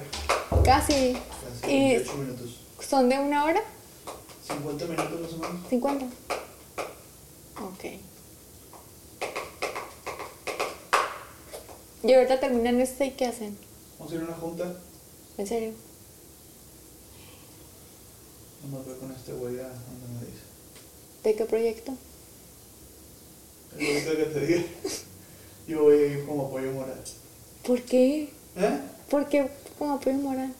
[0.64, 1.16] Casi.
[1.60, 2.60] Casi ¿Y 28 minutos.
[2.88, 3.62] son de una hora?
[4.46, 5.68] 50 minutos más o menos.
[5.68, 6.04] 50.
[7.62, 7.84] Ok.
[12.02, 13.56] Y ahorita terminan este y ¿qué hacen?
[13.98, 14.74] Vamos a ir a una junta.
[15.36, 15.72] ¿En serio?
[18.62, 20.44] Nomás voy con este güey a donde me dice.
[21.24, 21.92] ¿De qué proyecto?
[23.78, 24.62] El ahorita que te diga.
[25.68, 27.00] Yo voy a ir como apoyo moral.
[27.66, 28.30] ¿Por qué?
[28.56, 28.80] ¿Eh?
[29.08, 30.52] ¿Por qué como apoyo moral?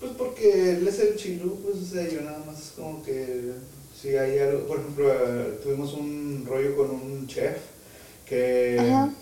[0.00, 3.52] Pues porque él es el chilo, pues o sea, yo nada más como que
[4.00, 5.12] si hay algo, por ejemplo,
[5.62, 7.58] tuvimos un rollo con un chef
[8.26, 9.12] que, Ajá.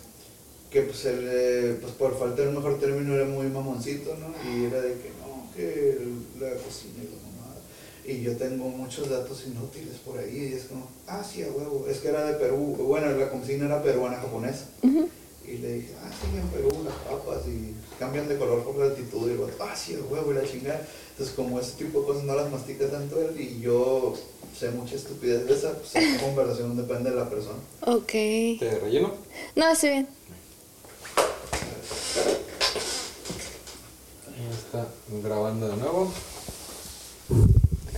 [0.71, 4.29] que pues él, eh, pues por falta de un mejor término era muy mamoncito, ¿no?
[4.51, 5.99] Y era de que no, que
[6.41, 7.30] la cocina y mamada.
[8.05, 11.87] Y yo tengo muchos datos inútiles por ahí y es como, ah, sí, a huevo,
[11.89, 14.67] es que era de Perú, bueno, la cocina era peruana japonesa.
[14.83, 18.87] Y le dije, ah, sí, en Perú las papas y cambian de color por la
[18.87, 19.29] altitud.
[19.29, 20.87] Y el vato, ah, sí, el huevo y la chingada.
[21.11, 24.15] Entonces, como ese tipo de cosas no las mastica tanto él y yo
[24.59, 27.59] sé mucha estupidez de esa, pues esa conversación depende de la persona.
[27.83, 28.13] Ok.
[28.59, 29.13] ¿Te relleno?
[29.57, 30.09] No, estoy bien.
[34.39, 34.87] Ya está
[35.23, 36.13] grabando de nuevo.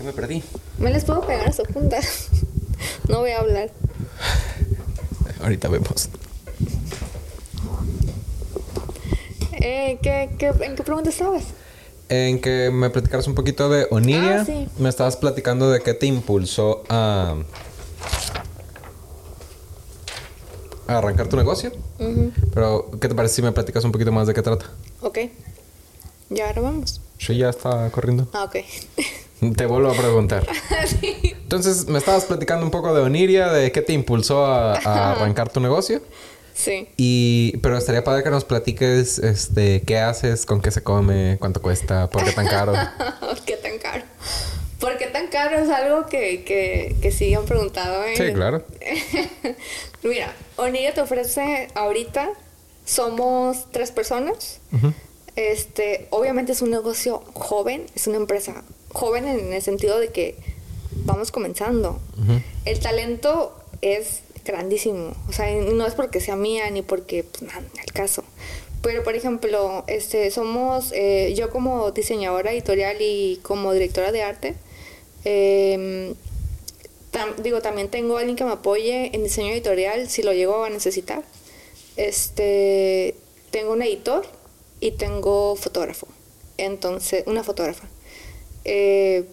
[0.03, 0.43] ¿De qué me perdí?
[0.79, 2.01] Me les puedo pegar a su punta.
[3.09, 3.71] no voy a hablar.
[5.41, 6.09] Ahorita vemos.
[9.53, 11.45] Eh, ¿qué, qué, ¿En qué pregunta estabas?
[12.09, 14.41] en que me platicaras un poquito de Oniria.
[14.41, 14.69] Ah, sí.
[14.77, 17.37] Me estabas platicando de qué te impulsó a,
[20.89, 21.71] a arrancar tu negocio.
[22.53, 24.67] Pero, ¿qué te parece si me platicas un poquito más de qué trata?
[25.01, 25.19] Ok.
[26.29, 27.01] Ya ahora vamos.
[27.21, 28.29] Yo ya estaba corriendo.
[28.33, 28.57] Ah, ok.
[29.57, 30.47] Te vuelvo a preguntar.
[30.87, 31.35] sí.
[31.43, 35.51] Entonces, me estabas platicando un poco de Oniria, de qué te impulsó a, a arrancar
[35.51, 36.01] tu negocio.
[36.55, 36.89] Sí.
[36.97, 41.61] Y, pero estaría padre que nos platiques, este, qué haces, con qué se come, cuánto
[41.61, 42.73] cuesta, por qué tan caro.
[43.21, 44.05] ¿Por qué tan caro?
[44.79, 45.59] ¿Por qué tan caro?
[45.59, 48.05] Es algo que, que, que sí han preguntado.
[48.05, 48.15] ¿eh?
[48.17, 48.65] Sí, claro.
[50.03, 52.31] Mira, Oniria te ofrece ahorita,
[52.85, 54.61] somos tres personas.
[55.37, 60.37] Este, obviamente es un negocio joven, es una empresa joven en el sentido de que
[61.05, 61.99] vamos comenzando.
[62.65, 67.63] El talento es grandísimo, o sea, no es porque sea mía ni porque, pues, nada,
[67.85, 68.25] el caso.
[68.83, 74.55] Pero, por ejemplo, este, somos, eh, yo como diseñadora editorial y como directora de arte,
[77.13, 80.71] tam- digo, también tengo alguien que me apoye en diseño editorial si lo llego a
[80.71, 81.23] necesitar.
[81.97, 83.15] Este,
[83.51, 84.27] tengo un editor
[84.81, 86.09] y tengo fotógrafo.
[86.59, 87.89] Entonces, una fotógrafa.
[88.65, 89.25] Eh,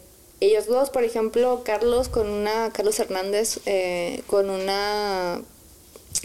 [0.41, 5.41] ellos dos, por ejemplo, Carlos con una, Carlos Hernández eh, con una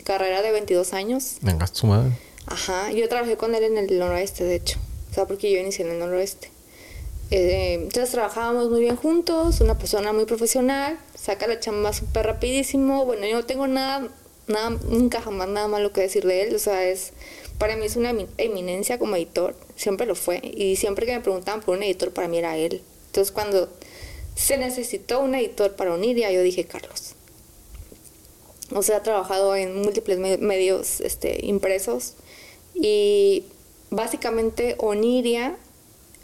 [0.04, 1.36] carrera de 22 años.
[1.40, 2.12] Venga, su madre.
[2.46, 4.78] Ajá, yo trabajé con él en el noroeste, de hecho.
[5.10, 6.50] O sea, porque yo inicié en el noroeste.
[7.30, 13.04] Eh, entonces trabajábamos muy bien juntos, una persona muy profesional, saca la chamba súper rapidísimo.
[13.06, 14.08] Bueno, yo no tengo nada,
[14.46, 16.54] nada, nunca jamás nada malo que decir de él.
[16.54, 17.12] O sea, es,
[17.58, 20.40] para mí es una emi- eminencia como editor, siempre lo fue.
[20.44, 22.82] Y siempre que me preguntaban por un editor, para mí era él.
[23.14, 23.68] Entonces cuando
[24.34, 27.14] se necesitó un editor para Oniria, yo dije, Carlos.
[28.74, 32.14] O sea, ha trabajado en múltiples me- medios este, impresos
[32.74, 33.44] y
[33.90, 35.56] básicamente Oniria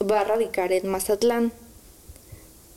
[0.03, 1.53] va a radicar en Mazatlán.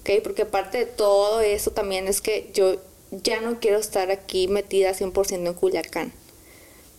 [0.01, 0.21] ¿Ok?
[0.23, 2.75] Porque parte de todo eso también es que yo
[3.09, 6.13] ya no quiero estar aquí metida 100% en Culiacán.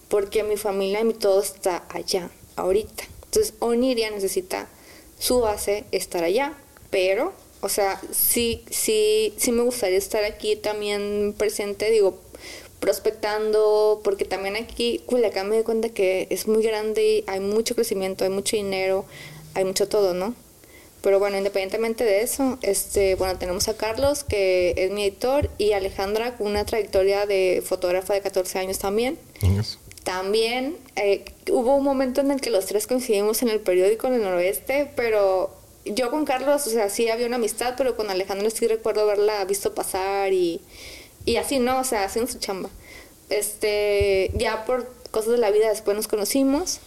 [0.08, 3.04] Porque mi familia y mi todo está allá, ahorita.
[3.26, 4.66] Entonces Oniria necesita
[5.16, 6.58] su base estar allá.
[6.94, 12.20] Pero, o sea, sí, sí, sí me gustaría estar aquí también presente, digo,
[12.78, 18.22] prospectando, porque también aquí Culiacán me di cuenta que es muy grande, hay mucho crecimiento,
[18.22, 19.06] hay mucho dinero,
[19.54, 20.36] hay mucho todo, ¿no?
[21.02, 25.72] Pero bueno, independientemente de eso, este, bueno, tenemos a Carlos, que es mi editor, y
[25.72, 29.18] Alejandra, con una trayectoria de fotógrafa de 14 años también.
[29.42, 29.80] Vengas.
[30.04, 34.14] También eh, hubo un momento en el que los tres coincidimos en el periódico en
[34.14, 38.48] el noroeste, pero yo con Carlos, o sea, sí había una amistad, pero con Alejandro
[38.50, 40.60] sí recuerdo haberla visto pasar y,
[41.24, 41.80] y así, ¿no?
[41.80, 42.70] O sea, haciendo su chamba.
[43.30, 46.80] Este, ya por cosas de la vida después nos conocimos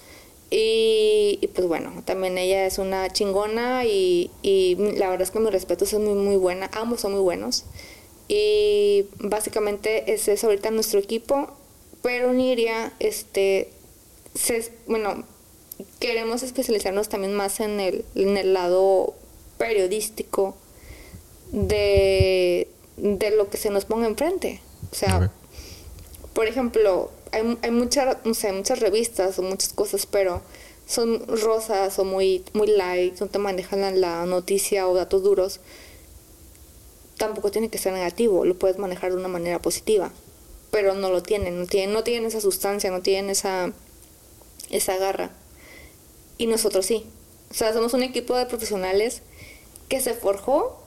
[0.49, 5.39] y, y, pues bueno, también ella es una chingona y, y la verdad es que
[5.39, 7.65] mi respeto es muy, muy buena, ambos son muy buenos.
[8.27, 11.49] Y básicamente ese es ahorita nuestro equipo,
[12.01, 13.69] pero Niria, este,
[14.87, 15.23] bueno,
[15.99, 19.13] queremos especializarnos también más en el, en el lado
[19.57, 20.55] periodístico
[21.51, 24.61] de, de lo que se nos ponga enfrente.
[24.91, 25.31] O sea,
[26.33, 30.41] por ejemplo, hay, hay, mucha- no sé, muchas revistas o muchas cosas, pero
[30.85, 35.59] son rosas o muy, muy light, no te manejan la, la noticia o datos duros.
[37.17, 40.11] Tampoco tiene que ser negativo, lo puedes manejar de una manera positiva,
[40.71, 43.73] pero no lo tienen, no tienen, no tienen esa sustancia, no tienen esa,
[44.69, 45.31] esa garra.
[46.37, 47.05] Y nosotros sí.
[47.49, 49.21] O sea, somos un equipo de profesionales
[49.87, 50.83] que se forjó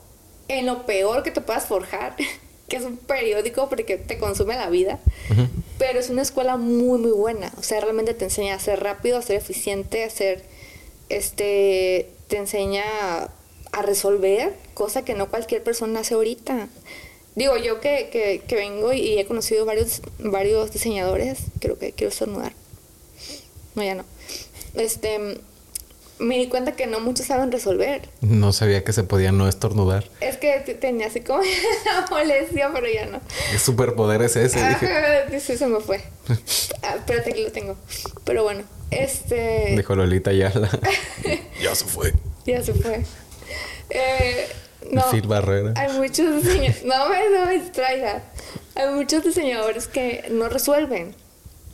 [0.47, 2.15] en lo peor que te puedas forjar,
[2.67, 4.99] que es un periódico porque te consume la vida.
[5.77, 7.51] Pero es una escuela muy, muy buena.
[7.57, 10.43] O sea, realmente te enseña a ser rápido, a ser eficiente, a ser,
[11.09, 13.29] este, te enseña a,
[13.71, 16.69] a resolver, cosa que no cualquier persona hace ahorita.
[17.35, 22.09] Digo, yo que, que, que vengo y he conocido varios, varios diseñadores, creo que quiero
[22.09, 22.53] estornudar.
[23.75, 24.03] No, ya no.
[24.73, 25.39] Este,
[26.21, 28.07] me di cuenta que no muchos saben resolver.
[28.21, 30.05] No sabía que se podía no estornudar.
[30.21, 33.19] Es que tenía así como la molestia, pero ya no.
[33.51, 34.59] ¿Qué superpoder es ese?
[34.69, 34.87] Dije.
[34.87, 36.01] Ajá, sí, se me fue.
[36.83, 37.75] Ah, espérate, aquí lo tengo.
[38.23, 39.75] Pero bueno, este.
[39.75, 40.69] Dijo Lolita Yala.
[41.61, 42.13] ya se fue.
[42.45, 43.03] Ya se fue.
[43.89, 44.47] Eh,
[44.89, 45.03] no.
[45.11, 45.73] Phil Barrera.
[45.75, 46.83] Hay muchos diseñadores.
[46.85, 48.23] No me, no me distraiga.
[48.75, 51.15] Hay muchos diseñadores que no resuelven.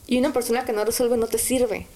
[0.08, 1.88] Y una persona que no resuelve no te sirve.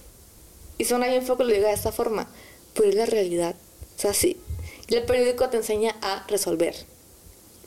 [0.78, 2.28] Y suena bien feo que lo diga de esta forma.
[2.74, 3.54] Pero es la realidad.
[3.96, 4.40] O sea, sí.
[4.88, 6.74] Y el periódico te enseña a resolver.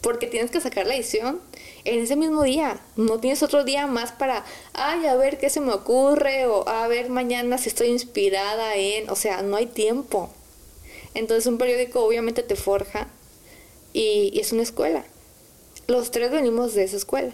[0.01, 1.41] Porque tienes que sacar la edición
[1.84, 2.80] en ese mismo día.
[2.95, 6.45] No tienes otro día más para, ay, a ver qué se me ocurre.
[6.47, 9.10] O a ver mañana si estoy inspirada en.
[9.10, 10.30] O sea, no hay tiempo.
[11.14, 13.08] Entonces un periódico obviamente te forja
[13.93, 15.06] y, y es una escuela.
[15.88, 17.34] Los tres venimos de esa escuela.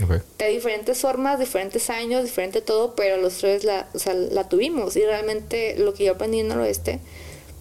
[0.00, 0.22] Ok.
[0.38, 4.96] De diferentes formas, diferentes años, diferente todo, pero los tres la, o sea, la tuvimos.
[4.96, 7.00] Y realmente lo que yo aprendí en Noroeste,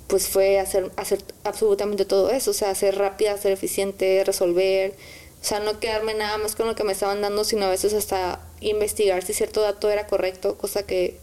[0.08, 2.52] pues fue hacer, hacer absolutamente todo eso.
[2.52, 4.94] O sea, ser rápida, ser eficiente, resolver.
[5.42, 7.94] O sea, no quedarme nada más con lo que me estaban dando, sino a veces
[7.94, 11.18] hasta investigar si cierto dato era correcto, cosa que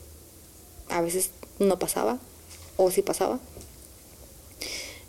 [0.91, 2.19] a veces no pasaba,
[2.77, 3.39] o sí pasaba.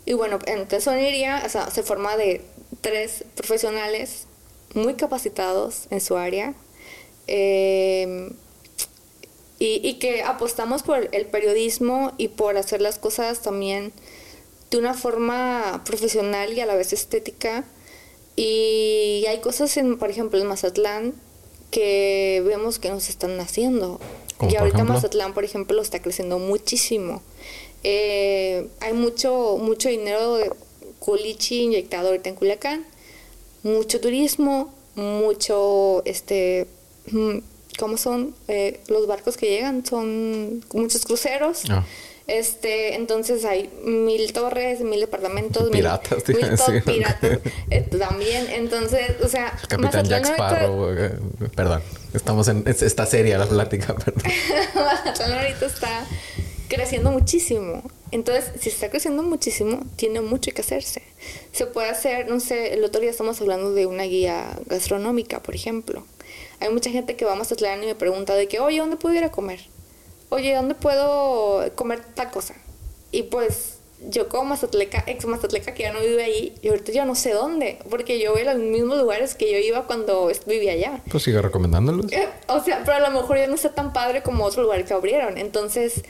[0.04, 2.40] Y bueno, en Tesorería, o sea, se forma de
[2.80, 4.26] tres profesionales
[4.74, 6.54] muy capacitados en su área
[7.26, 8.32] eh,
[9.58, 13.92] y, y que apostamos por el periodismo y por hacer las cosas también
[14.70, 17.64] de una forma profesional y a la vez estética.
[18.36, 21.14] Y hay cosas, en, por ejemplo, en Mazatlán
[21.70, 24.00] que vemos que nos están haciendo.
[24.36, 24.94] ¿Cómo Y ahorita ejemplo?
[24.94, 27.22] Mazatlán, por ejemplo, está creciendo muchísimo.
[27.82, 30.50] Eh, hay mucho, mucho dinero de
[30.98, 32.86] culichi inyectado ahorita en Culiacán,
[33.62, 36.66] mucho turismo, mucho, este,
[37.10, 37.38] mm,
[37.78, 38.34] ¿cómo son?
[38.48, 41.62] Eh, los barcos que llegan son muchos cruceros.
[41.70, 41.84] Ah.
[42.26, 47.38] Este, entonces hay mil torres, mil departamentos, Piratas, mil, piratas
[47.70, 48.46] eh, también.
[48.50, 50.92] Entonces, o sea, Capitán Jack Sparrow.
[50.96, 51.18] eh,
[51.56, 51.82] perdón.
[52.14, 52.62] Estamos en...
[52.66, 54.22] es- Está seria la plática, perdón.
[54.76, 56.06] Mazatlán ahorita está
[56.68, 57.82] creciendo muchísimo.
[58.12, 61.02] Entonces, si está creciendo muchísimo, tiene mucho que hacerse.
[61.52, 65.54] Se puede hacer, no sé, el otro día estamos hablando de una guía gastronómica, por
[65.54, 66.04] ejemplo.
[66.60, 69.14] Hay mucha gente que va a Mazatlán y me pregunta de que, oye, ¿dónde puedo
[69.14, 69.60] ir a comer?
[70.28, 72.54] Oye, ¿dónde puedo comer tal cosa?
[73.12, 77.04] Y pues yo como mazatleca, ex mazatleca que ya no vive ahí, y ahorita yo
[77.04, 80.72] no sé dónde, porque yo voy a los mismos lugares que yo iba cuando vivía
[80.72, 81.02] allá.
[81.10, 82.10] Pues sigue recomendándolos.
[82.12, 84.84] Eh, O sea, pero a lo mejor ya no está tan padre como otro lugar
[84.84, 85.36] que abrieron.
[85.36, 86.02] Entonces,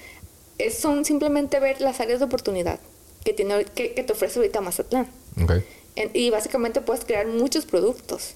[0.66, 2.78] es- son simplemente ver las áreas de oportunidad
[3.24, 5.08] que, tiene, que, que te ofrece ahorita Mazatlán.
[5.42, 5.52] Ok.
[5.96, 8.34] En- y básicamente puedes crear muchos productos.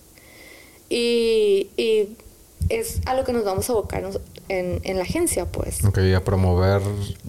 [0.90, 2.16] Y, y
[2.68, 4.04] es a lo que nos vamos a abocar
[4.48, 5.84] en, en la agencia, pues.
[5.84, 6.82] Ok, a promover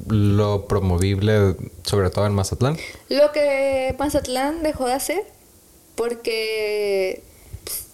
[0.08, 2.78] lo promovible, sobre todo en Mazatlán.
[3.10, 5.24] Lo que Mazatlán dejó de hacer,
[5.96, 7.24] porque
[7.64, 7.86] pues,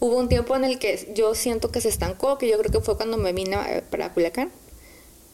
[0.00, 2.80] hubo un tiempo en el que yo siento que se estancó, que yo creo que
[2.80, 4.50] fue cuando me vine para Culiacán.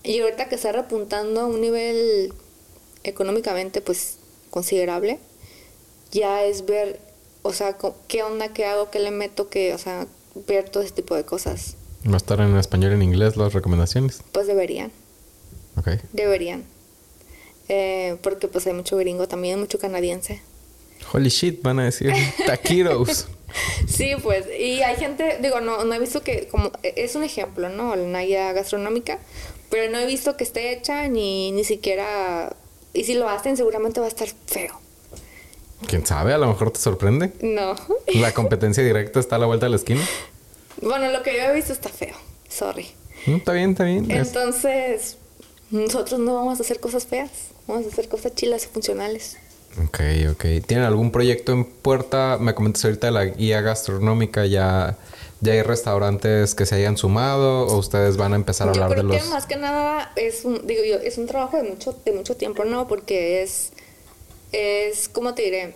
[0.04, 2.32] Y ahorita que está repuntando a un nivel
[3.04, 4.18] económicamente pues
[4.50, 5.18] considerable,
[6.12, 7.00] ya es ver,
[7.42, 7.76] o sea,
[8.06, 10.06] qué onda, qué hago, qué le meto, que, o sea,
[10.46, 11.76] ver todo ese tipo de cosas.
[12.06, 14.22] Va a estar en español y en inglés las recomendaciones.
[14.32, 14.92] Pues deberían.
[15.76, 15.88] Ok.
[16.12, 16.64] Deberían.
[17.68, 20.42] Eh, porque pues hay mucho gringo también, mucho canadiense.
[21.12, 22.12] Holy shit, van a decir
[22.46, 23.26] taquitos.
[23.86, 27.68] Sí, pues, y hay gente, digo, no, no he visto que, como, es un ejemplo,
[27.68, 27.94] ¿no?
[27.94, 29.18] La guía gastronómica,
[29.74, 32.54] pero no he visto que esté hecha ni, ni siquiera,
[32.92, 34.78] y si lo hacen seguramente va a estar feo.
[35.88, 36.32] ¿Quién sabe?
[36.32, 37.32] A lo mejor te sorprende.
[37.42, 37.74] No.
[38.14, 40.00] La competencia directa está a la vuelta de la esquina.
[40.80, 42.14] Bueno, lo que yo he visto está feo,
[42.48, 42.86] sorry.
[43.26, 44.08] Mm, Está bien, está bien.
[44.10, 45.16] Es- Entonces,
[45.72, 47.30] nosotros no vamos a hacer cosas feas,
[47.66, 49.38] vamos a hacer cosas chilas y funcionales.
[49.84, 49.98] Ok,
[50.30, 50.44] ok.
[50.66, 52.38] ¿Tienen algún proyecto en puerta?
[52.40, 54.46] Me comentas ahorita de la guía gastronómica.
[54.46, 54.96] ¿Ya,
[55.44, 57.66] ya hay restaurantes que se hayan sumado?
[57.66, 59.32] ¿O ustedes van a empezar a Yo hablar creo de que los...?
[59.32, 62.64] más que nada es un, digo yo, es un trabajo de mucho, de mucho tiempo,
[62.64, 62.88] ¿no?
[62.88, 63.70] Porque es,
[64.52, 65.74] es, ¿cómo te diré?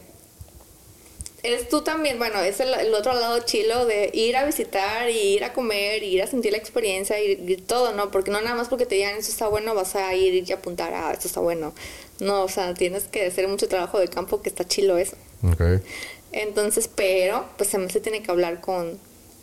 [1.45, 5.37] Es tú también, bueno, es el, el otro lado chilo de ir a visitar, y
[5.37, 8.11] ir a comer, y ir a sentir la experiencia y, y todo, ¿no?
[8.11, 10.93] Porque no nada más porque te digan eso está bueno, vas a ir y apuntar,
[10.95, 11.73] ah, esto está bueno.
[12.19, 15.16] No, o sea, tienes que hacer mucho trabajo de campo que está chilo eso.
[15.45, 15.81] Ok.
[16.33, 18.99] Entonces, pero, pues también se tiene que hablar con,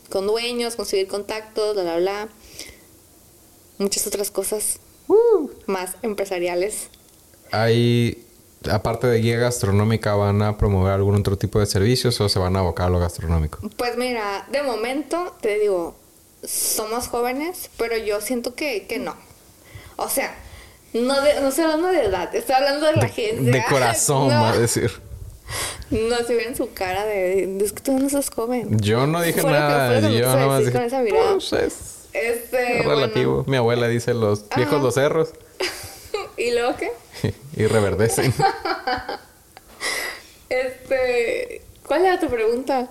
[0.09, 2.29] con dueños, conseguir contactos, bla, bla, bla.
[3.77, 4.79] Muchas otras cosas
[5.65, 6.87] más empresariales.
[7.51, 8.25] ¿Hay,
[8.71, 12.55] aparte de guía gastronómica, van a promover algún otro tipo de servicios o se van
[12.55, 13.59] a abocar a lo gastronómico?
[13.77, 15.95] Pues mira, de momento, te digo,
[16.43, 19.15] somos jóvenes, pero yo siento que, que no.
[19.97, 20.35] O sea,
[20.93, 23.51] no, de, no estoy hablando de edad, estoy hablando de la gente.
[23.51, 24.91] De corazón, no, va a decir.
[25.91, 28.77] No, se ve en su cara de, es que tú no sos joven.
[28.79, 30.01] Yo no dije que- nada.
[30.01, 30.71] que yo nada más dije...
[30.73, 31.31] con esa mirada.
[31.33, 31.73] "Pues es
[32.13, 33.33] Este, relativo.
[33.43, 33.51] bueno.
[33.51, 35.29] Mi abuela dice los viejos los cerros
[36.37, 36.91] ¿Y luego qué?
[37.55, 38.33] y reverdecen.
[40.49, 42.87] Este, ¿cuál era tu pregunta?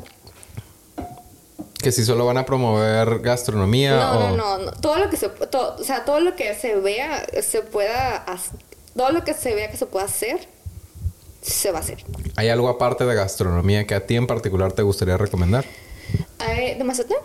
[1.83, 4.21] que si solo van a promover gastronomía No, o...
[4.31, 4.73] no, no, no.
[4.73, 8.25] Todo lo que se, todo, o sea, todo lo que se vea, se pueda,
[8.97, 10.49] todo lo que se vea que se pueda hacer,
[11.45, 12.05] se va a hacer.
[12.37, 15.65] ¿Hay algo aparte de gastronomía que a ti en particular te gustaría recomendar?
[16.39, 17.21] ¿De Mazatlán?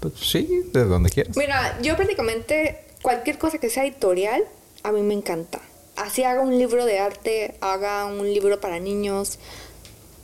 [0.00, 1.36] Pues sí, de donde quieras.
[1.36, 4.44] Mira, yo prácticamente cualquier cosa que sea editorial,
[4.82, 5.60] a mí me encanta.
[5.96, 9.38] así haga un libro de arte, haga un libro para niños,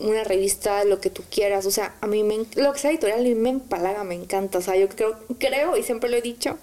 [0.01, 1.67] una revista, lo que tú quieras.
[1.67, 4.59] O sea, a mí me, lo que sea editorial a mí me empalaga, me encanta.
[4.59, 6.59] O sea, yo creo, creo y siempre lo he dicho,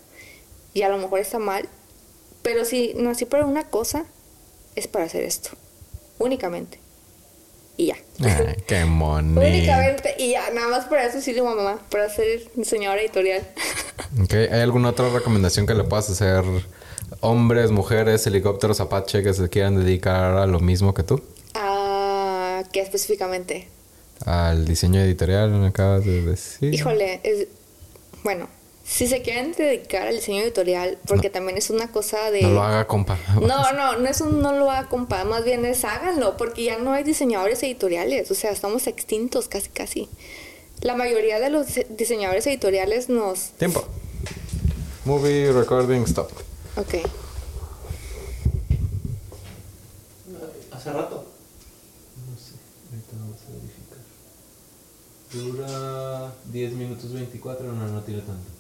[0.73, 1.69] y a lo mejor está mal,
[2.41, 4.05] pero si nací para una cosa,
[4.75, 5.51] es para hacer esto.
[6.17, 6.79] Únicamente.
[7.77, 7.95] Y ya.
[8.23, 9.41] Ay, qué bonito.
[9.41, 13.41] Únicamente, y ya, nada más para eso sí digo mamá, para ser diseñadora editorial.
[14.21, 16.43] Ok, ¿Hay alguna otra recomendación que le puedas hacer
[17.21, 21.21] hombres, mujeres, helicópteros, Apache que se quieran dedicar a lo mismo que tú?
[21.53, 23.67] Ah, ¿qué específicamente?
[24.25, 26.73] Al diseño editorial, me acabas de decir.
[26.73, 27.47] Híjole, es,
[28.23, 28.47] bueno,
[28.87, 32.43] si se quieren dedicar al diseño editorial, porque también es una cosa de...
[32.43, 33.17] No lo haga, compa.
[33.41, 36.77] No, no, no es un no lo haga compa, más bien es háganlo, porque ya
[36.77, 40.09] no hay diseñadores editoriales, o sea, estamos extintos casi casi.
[40.81, 43.49] La mayoría de los dise- diseñadores editoriales nos...
[43.57, 43.83] Tiempo.
[45.05, 46.29] Movie recording stop.
[46.77, 46.95] Ok.
[50.71, 51.25] Hace rato.
[52.29, 52.53] No sé,
[52.91, 53.99] ahorita vamos a verificar.
[55.33, 58.51] Dura 10 minutos 24, no, no tira tanto.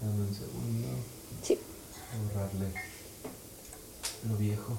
[0.00, 0.88] Dame un segundo.
[1.42, 1.58] Sí.
[2.32, 2.72] Borrarle
[4.28, 4.78] lo viejo.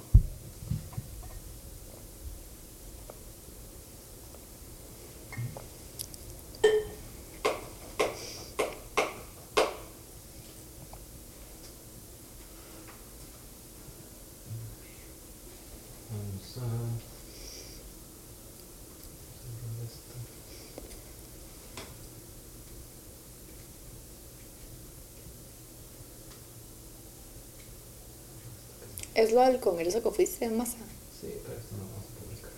[16.09, 16.61] Vamos a
[19.37, 20.15] cerrar esto.
[29.21, 30.77] Es lo del congreso que fuiste en masa.
[31.19, 32.51] Sí, pero esto no lo vamos a publicar.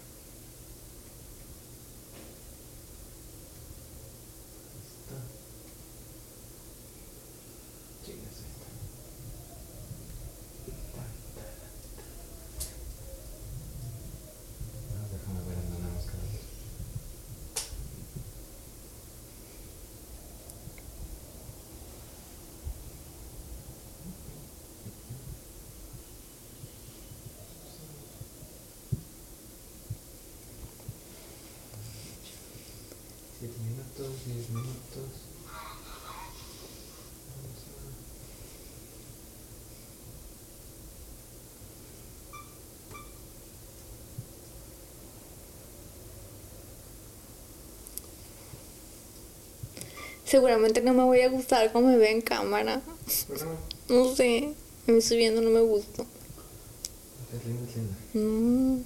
[4.79, 5.17] Esta.
[8.05, 8.67] Sí, es esta.
[14.93, 16.39] Ah, déjame ver en dónde nos quedamos.
[33.39, 33.57] Siete
[33.99, 35.09] minutos, minutos.
[35.47, 35.77] A...
[50.25, 52.81] Seguramente no me voy a gustar cómo me ve en cámara.
[53.89, 54.53] No sé,
[54.87, 56.03] me estoy viendo, no me gusta.
[57.33, 57.95] es linda, es linda.
[58.13, 58.83] Mm.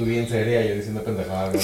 [0.00, 1.60] Tú bien seria, yo diciendo pendejada, no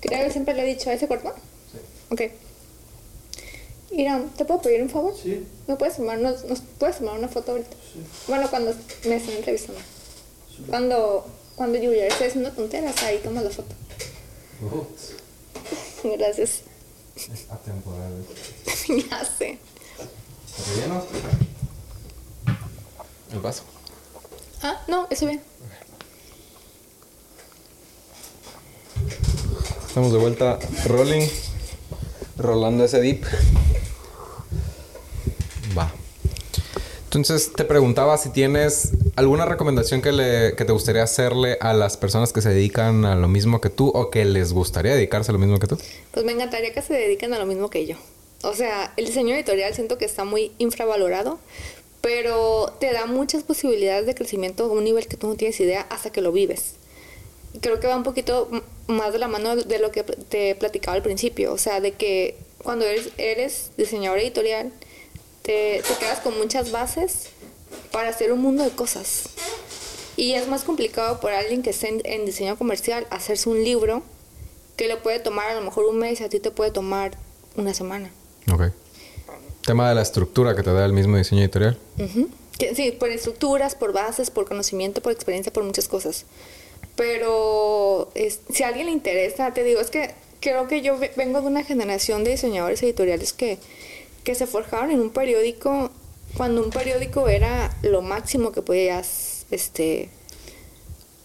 [0.00, 1.32] Creo que siempre le he dicho, ¿ese cuerpo?
[1.72, 1.78] Sí.
[2.10, 2.32] Ok.
[3.90, 5.14] Mira, ¿te puedo pedir un favor?
[5.20, 7.70] Sí, ¿Me puedes tomar, nos, nos puedes tomar una foto ahorita?
[7.92, 8.00] sí.
[8.28, 8.74] Bueno, cuando
[9.06, 9.80] me estén entrevistando.
[10.54, 10.64] sí.
[10.68, 11.26] Cuando,
[11.56, 13.74] cuando Julia esté haciendo tonteras, ahí tomas la foto.
[16.04, 16.62] Gracias.
[17.16, 18.24] Es atemporal.
[19.10, 19.58] ya sé.
[19.96, 21.04] ¿Te relleno?
[23.32, 23.62] El vaso.
[24.62, 25.40] Ah, no, eso bien.
[29.98, 31.26] Estamos de vuelta rolling.
[32.36, 33.24] Rolando ese dip.
[35.76, 35.92] Va.
[37.02, 41.96] Entonces te preguntaba si tienes alguna recomendación que, le, que te gustaría hacerle a las
[41.96, 45.34] personas que se dedican a lo mismo que tú o que les gustaría dedicarse a
[45.34, 45.76] lo mismo que tú.
[46.12, 47.96] Pues me encantaría que se dediquen a lo mismo que yo.
[48.44, 51.40] O sea, el diseño editorial siento que está muy infravalorado,
[52.02, 55.88] pero te da muchas posibilidades de crecimiento a un nivel que tú no tienes idea
[55.90, 56.74] hasta que lo vives.
[57.60, 58.48] Creo que va un poquito
[58.88, 62.36] más de la mano de lo que te platicaba al principio, o sea, de que
[62.62, 64.72] cuando eres, eres diseñador editorial,
[65.42, 67.28] te, te quedas con muchas bases
[67.92, 69.24] para hacer un mundo de cosas.
[70.16, 74.02] Y es más complicado para alguien que esté en, en diseño comercial hacerse un libro
[74.76, 77.16] que le puede tomar a lo mejor un mes a ti te puede tomar
[77.56, 78.10] una semana.
[78.52, 78.72] Ok.
[79.64, 81.78] Tema de la estructura que te da el mismo diseño editorial.
[82.74, 86.24] Sí, por estructuras, por bases, por conocimiento, por experiencia, por muchas cosas.
[86.98, 91.12] Pero es- si a alguien le interesa, te digo, es que creo que yo ve-
[91.16, 93.58] vengo de una generación de diseñadores editoriales que,
[94.24, 95.90] que se forjaron en un periódico
[96.36, 100.10] cuando un periódico era lo máximo que podías, este,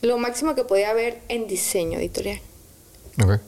[0.03, 2.39] lo máximo que podía haber en diseño editorial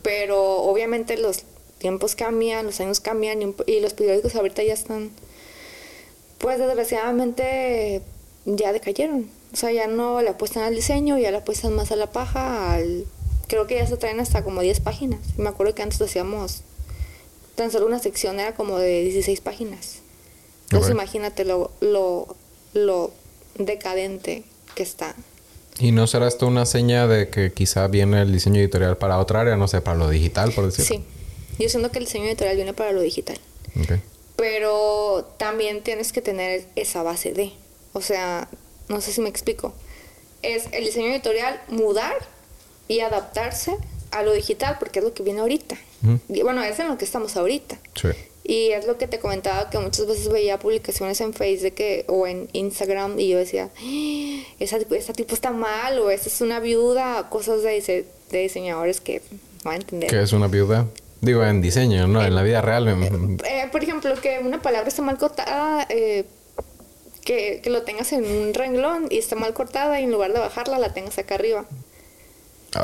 [0.02, 1.44] pero obviamente los
[1.78, 5.12] tiempos cambian, los años cambian y los periódicos ahorita ya están,
[6.40, 8.02] pues desgraciadamente
[8.46, 9.30] ya decayeron.
[9.56, 12.74] O sea, ya no le apuestan al diseño, ya le apuestan más a la paja,
[12.74, 13.06] al...
[13.48, 15.22] Creo que ya se traen hasta como 10 páginas.
[15.38, 16.64] Me acuerdo que antes hacíamos
[17.56, 20.00] tan solo una sección era como de 16 páginas.
[20.66, 20.96] Entonces Ok.
[20.96, 22.36] imagínate lo, lo,
[22.74, 23.14] lo
[23.58, 24.44] decadente
[24.76, 25.16] que está.
[25.80, 29.40] ¿Y no será esto una seña de que quizá viene el diseño editorial para otra
[29.40, 29.56] área?
[29.56, 30.86] No sé, para lo digital, por decirlo.
[30.98, 31.04] Sí,
[31.64, 33.40] yo siento que el diseño editorial viene para lo digital.
[33.82, 34.00] Ok.
[34.36, 37.54] pero también tienes que tener esa base de,
[37.94, 38.50] o sea,
[38.88, 39.74] no sé si me explico,
[40.42, 42.14] es el diseño editorial mudar
[42.88, 43.76] y adaptarse
[44.12, 45.76] a lo digital porque es lo que viene ahorita.
[46.30, 47.78] Y bueno, es en lo que estamos ahorita.
[47.96, 48.10] Sí.
[48.44, 52.28] Y es lo que te comentaba que muchas veces veía publicaciones en Facebook que, o
[52.28, 56.42] en Instagram y yo decía, "Ah, esa, tipo- esa tipo está mal o esa es
[56.42, 59.40] una viuda, cosas de, dise- de diseñadores que no
[59.72, 60.10] van a entender.
[60.12, 60.86] Que es una viuda.
[61.22, 62.24] Digo, en diseño, ¿no?
[62.24, 62.88] En la vida real.
[62.88, 66.26] Eh, por ejemplo, que una palabra está mal cortada, eh,
[67.26, 70.40] que, que lo tengas en un renglón y está mal cortada y en lugar de
[70.40, 71.66] bajarla la tengas acá arriba.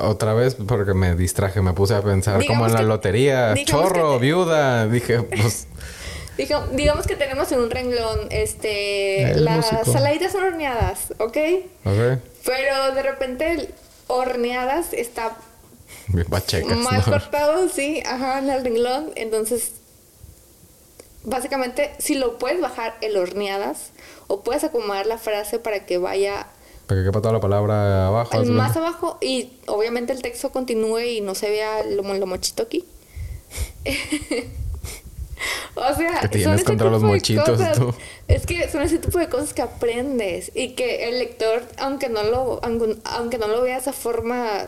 [0.01, 3.53] Otra vez, porque me distraje, me puse a pensar como Digamos en la que- lotería.
[3.53, 4.87] digamos Chorro, te- viuda.
[4.87, 5.67] Dije, pues.
[6.37, 9.91] Diga- digamos que tenemos en un renglón este, El las músico.
[9.91, 11.37] saladitas son horneadas, ¿ok?
[11.85, 12.19] Ok.
[12.45, 13.69] Pero de repente
[14.07, 15.37] horneadas está
[16.07, 17.11] Bien pachecas, mal ¿no?
[17.11, 19.11] cortado, sí, ajá, en el renglón.
[19.15, 19.73] Entonces,
[21.23, 23.91] básicamente, si lo puedes bajar el horneadas
[24.27, 26.47] o puedes acomodar la frase para que vaya
[26.87, 28.33] Para que quepa toda la palabra abajo.
[28.33, 32.63] al más abajo y obviamente el texto continúe y no se vea lo, lo mochito
[32.63, 32.85] aquí.
[35.75, 37.77] o sea, ¿Qué tienes son ese contra los de mochitos cosas.
[37.77, 37.93] tú?
[38.27, 42.23] Es que son ese tipo de cosas que aprendes y que el lector, aunque no
[42.23, 44.67] lo, aunque, aunque no lo vea de esa forma,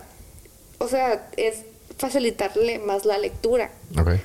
[0.79, 1.63] o sea, es
[1.97, 3.71] facilitarle más la lectura.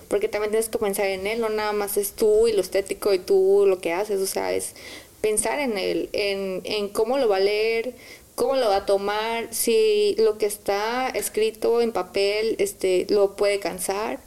[0.09, 3.12] Porque también tienes que pensar en él, no nada más es tú y lo estético
[3.12, 4.75] y tú lo que haces, o sea, es
[5.21, 7.95] pensar en él, en, en cómo lo va a leer,
[8.35, 13.59] cómo lo va a tomar, si lo que está escrito en papel este, lo puede
[13.59, 14.21] cansar.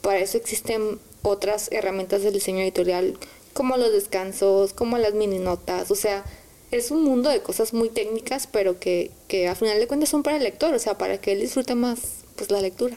[0.00, 3.18] Para eso existen otras herramientas del diseño editorial,
[3.52, 6.24] como los descansos, como las mini notas, o sea,
[6.70, 10.22] es un mundo de cosas muy técnicas, pero que, que a final de cuentas son
[10.22, 12.96] para el lector, o sea, para que él disfrute más pues la lectura.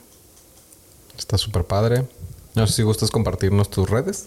[1.17, 2.03] Está súper padre.
[2.55, 4.25] No sé si gustas compartirnos tus redes.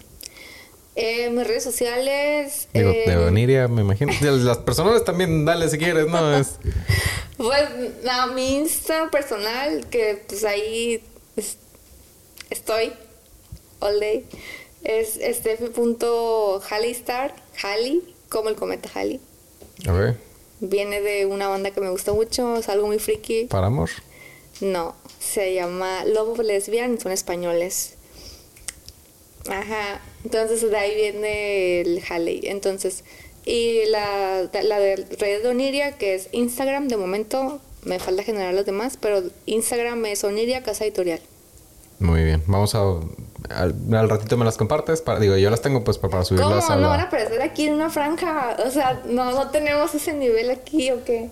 [0.97, 2.69] Eh, mis redes sociales.
[2.75, 4.13] Digo, eh, de Oniria, me imagino.
[4.21, 6.37] Las personales también, dale si quieres, ¿no?
[6.37, 6.53] Es...
[7.37, 7.71] Pues
[8.05, 11.03] no, mi Insta personal, que pues ahí
[11.37, 11.57] es-
[12.51, 12.93] estoy
[13.79, 14.27] all day,
[14.85, 19.21] es steffi.hallystar, Halley, como el cometa Halley.
[19.89, 20.17] Ok.
[20.61, 23.45] Viene de una banda que me gusta mucho, es algo muy friki.
[23.47, 23.89] Para amor.
[24.61, 27.95] No, se llama Love of Lesbian, son españoles.
[29.49, 32.41] Ajá, entonces de ahí viene el Halley.
[32.45, 33.05] Entonces,
[33.45, 38.53] y la, la de red de Oniria, que es Instagram, de momento me falta generar
[38.53, 41.21] los demás, pero Instagram es Oniria Casa Editorial.
[42.01, 42.43] Muy bien.
[42.47, 42.81] Vamos a...
[43.51, 45.01] Al, al ratito me las compartes.
[45.03, 46.39] Para, digo, yo las tengo pues para, para ¿Cómo?
[46.41, 48.57] subirlas a ¿No la- van a aparecer aquí en una franja?
[48.65, 51.29] O sea, no, no tenemos ese nivel aquí, ¿o qué?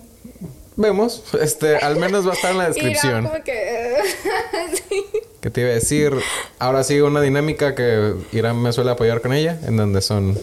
[0.75, 1.23] Vemos.
[1.41, 3.25] Este, al menos va a estar en la descripción.
[3.27, 3.95] como que...
[4.89, 5.03] sí.
[5.41, 6.13] ¿Qué te iba a decir?
[6.57, 10.37] Ahora sí, una dinámica que Irán me suele apoyar con ella, en donde son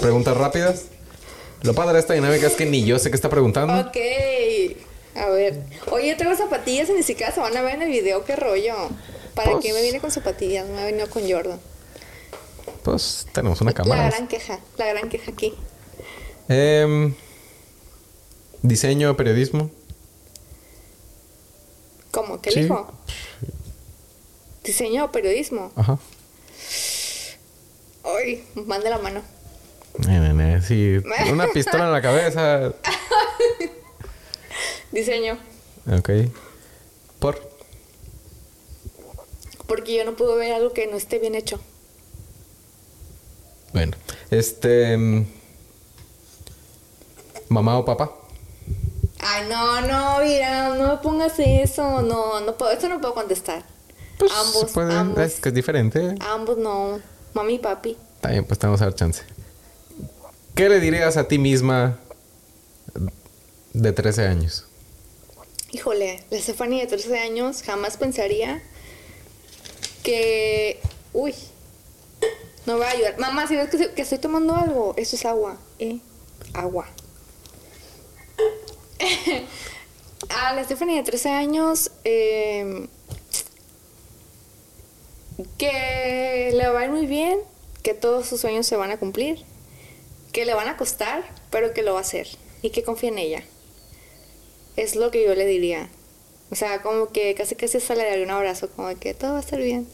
[0.00, 0.84] preguntas rápidas.
[1.62, 3.72] Lo padre de esta dinámica es que ni yo sé qué está preguntando.
[3.88, 3.96] Ok.
[5.14, 5.60] A ver.
[5.90, 8.24] Oye, tengo zapatillas y ni siquiera se van a ver en el video.
[8.24, 8.74] ¿Qué rollo?
[9.34, 10.66] ¿Para Pues- qué me viene con zapatillas?
[10.68, 11.60] Me ha venido con Jordan.
[12.82, 14.10] Pues tenemos una La cámara.
[14.10, 15.54] gran queja, la gran queja aquí.
[16.48, 17.14] Em,
[18.62, 19.70] diseño, periodismo.
[22.10, 22.40] ¿Cómo?
[22.40, 22.62] ¿Qué Sí.
[22.62, 22.92] dijo?
[24.64, 25.72] Diseño o periodismo.
[25.76, 25.98] Ajá.
[28.04, 29.22] Ay, mande la mano.
[30.66, 30.98] Sí.
[31.30, 32.72] Una pistola en la cabeza.
[34.92, 35.38] Diseño.
[35.90, 36.10] Ok.
[37.18, 37.50] Por.
[39.66, 41.58] Porque yo no puedo ver algo que no esté bien hecho.
[43.72, 43.96] Bueno.
[44.30, 44.96] Este.
[44.96, 45.24] mm,
[47.48, 48.10] Mamá o papá.
[49.22, 52.02] Ay, no, no, mira, no me pongas eso.
[52.02, 53.64] No, no puedo, eso no puedo contestar.
[54.18, 55.18] Pues ambos, pueden- ambos.
[55.24, 56.14] Es que es diferente.
[56.20, 57.00] Ambos no.
[57.34, 57.96] Mami y papi.
[58.16, 59.22] Está bien, pues te vamos a dar chance.
[60.54, 61.98] ¿Qué le dirías a ti misma
[63.72, 64.66] de 13 años?
[65.70, 68.62] Híjole, la Stephanie de 13 años jamás pensaría
[70.02, 70.80] que.
[71.14, 71.34] Uy,
[72.66, 73.18] no va a ayudar.
[73.18, 75.98] Mamá, si ves que, que estoy tomando algo, eso es agua, ¿eh?
[76.54, 76.86] Agua.
[80.28, 82.86] a la Stephanie de 13 años, eh,
[85.58, 87.38] que le va a ir muy bien,
[87.82, 89.44] que todos sus sueños se van a cumplir,
[90.32, 92.28] que le van a costar, pero que lo va a hacer
[92.62, 93.42] y que confíe en ella.
[94.76, 95.88] Es lo que yo le diría.
[96.50, 99.32] O sea, como que casi casi hasta le daría un abrazo, como de que todo
[99.32, 99.88] va a estar bien.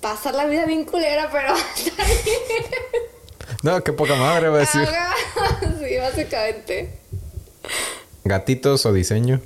[0.00, 1.54] Pasar la vida bien culera, pero.
[3.62, 4.88] No, qué poca madre va a decir.
[5.78, 6.98] Sí, básicamente.
[8.24, 9.40] ¿Gatitos o diseño?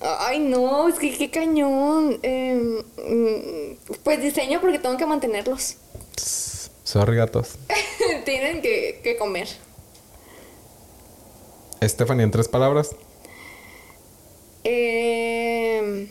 [0.00, 2.18] Ay, no, es que qué cañón.
[2.22, 5.76] Em, mm, pues diseño porque tengo que mantenerlos.
[6.84, 7.56] Sorry, gatos.
[8.24, 9.48] Tienen que, que comer.
[11.82, 12.94] Stephanie, en tres palabras.
[14.62, 16.08] Em,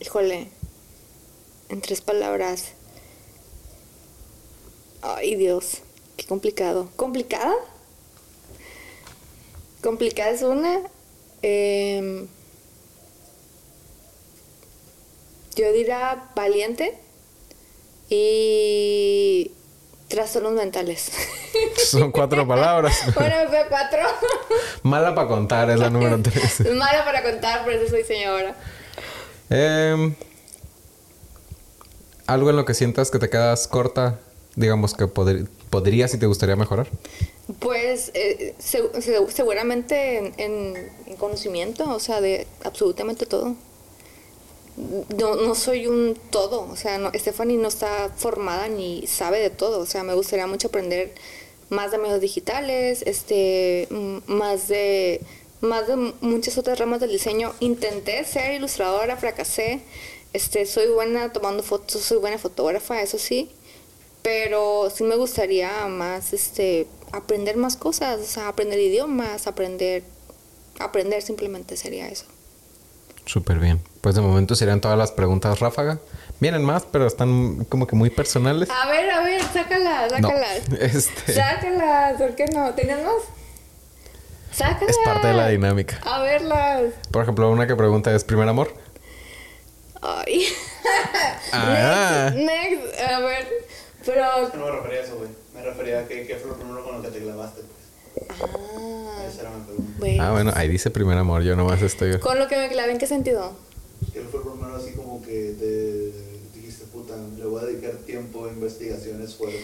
[0.00, 0.48] híjole,
[1.70, 2.72] en tres palabras.
[5.00, 5.78] Ay, Dios,
[6.16, 6.90] qué complicado.
[6.96, 7.54] ¿Complicada?
[9.82, 10.80] Complicada es una.
[11.42, 12.28] Em,
[15.56, 16.98] yo diría valiente
[18.08, 19.50] y
[20.08, 21.10] trastornos mentales.
[21.76, 22.96] Son cuatro palabras.
[23.14, 24.00] bueno, a cuatro.
[24.84, 26.60] Mala para contar es la número tres.
[26.60, 28.54] es mala para contar, por eso soy señora.
[29.50, 30.14] Em,
[32.26, 34.18] algo en lo que sientas que te quedas corta,
[34.56, 36.88] digamos que podr- podrías y te gustaría mejorar.
[37.58, 43.54] Pues eh, se- se- seguramente en, en- en conocimiento, o sea, de absolutamente todo.
[45.18, 49.50] No, no soy un todo, o sea, no, Stephanie no está formada ni sabe de
[49.50, 51.12] todo, o sea, me gustaría mucho aprender
[51.68, 53.86] más de medios digitales, este,
[54.26, 55.20] más de,
[55.60, 57.52] más de muchas otras ramas del diseño.
[57.60, 59.80] Intenté ser ilustradora, fracasé,
[60.32, 63.50] este, soy buena tomando fotos, soy buena fotógrafa, eso sí,
[64.22, 70.02] pero sí me gustaría más este aprender más cosas, o sea, aprender idiomas, aprender
[70.80, 72.24] aprender simplemente sería eso.
[73.26, 73.80] Súper bien.
[74.00, 76.00] Pues de momento serían todas las preguntas ráfaga.
[76.40, 78.68] Vienen más, pero están como que muy personales.
[78.68, 80.28] A ver, a ver, sácalas, No.
[80.28, 80.62] sácalas.
[80.80, 82.74] Este Sácalas, ¿por qué no?
[82.74, 83.22] ¿Tenías más?
[84.50, 84.90] Sácalas.
[84.90, 86.00] es parte de la dinámica.
[86.04, 86.94] A verlas.
[87.12, 88.74] Por ejemplo, una que pregunta es primer amor.
[90.00, 90.46] Ay.
[91.52, 92.30] Ah.
[92.34, 92.44] Next,
[92.90, 93.46] next, a ver.
[94.04, 94.24] Pero
[94.56, 95.28] No me refería a eso, güey.
[95.54, 98.40] Me refería a que, qué fue lo primero con lo que te clavaste, pues.
[98.40, 99.92] ah, Esa era mi pregunta.
[99.98, 100.22] bueno.
[100.24, 101.42] Ah, bueno, ahí dice primer amor.
[101.42, 102.18] Yo nomás estoy.
[102.18, 103.52] Con lo que me clavé, ¿en qué sentido?
[104.12, 108.48] ¿Qué fue lo primero así como que te dijiste, puta, le voy a dedicar tiempo,
[108.48, 109.56] investigación, esfuerzo?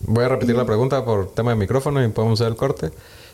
[0.00, 2.90] Voy a repetir la pregunta por tema de micrófono y podemos hacer el corte.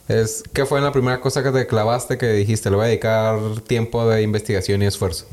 [0.09, 2.68] Es, ¿qué fue la primera cosa que te clavaste que dijiste?
[2.68, 5.26] Le voy a dedicar tiempo de investigación y esfuerzo.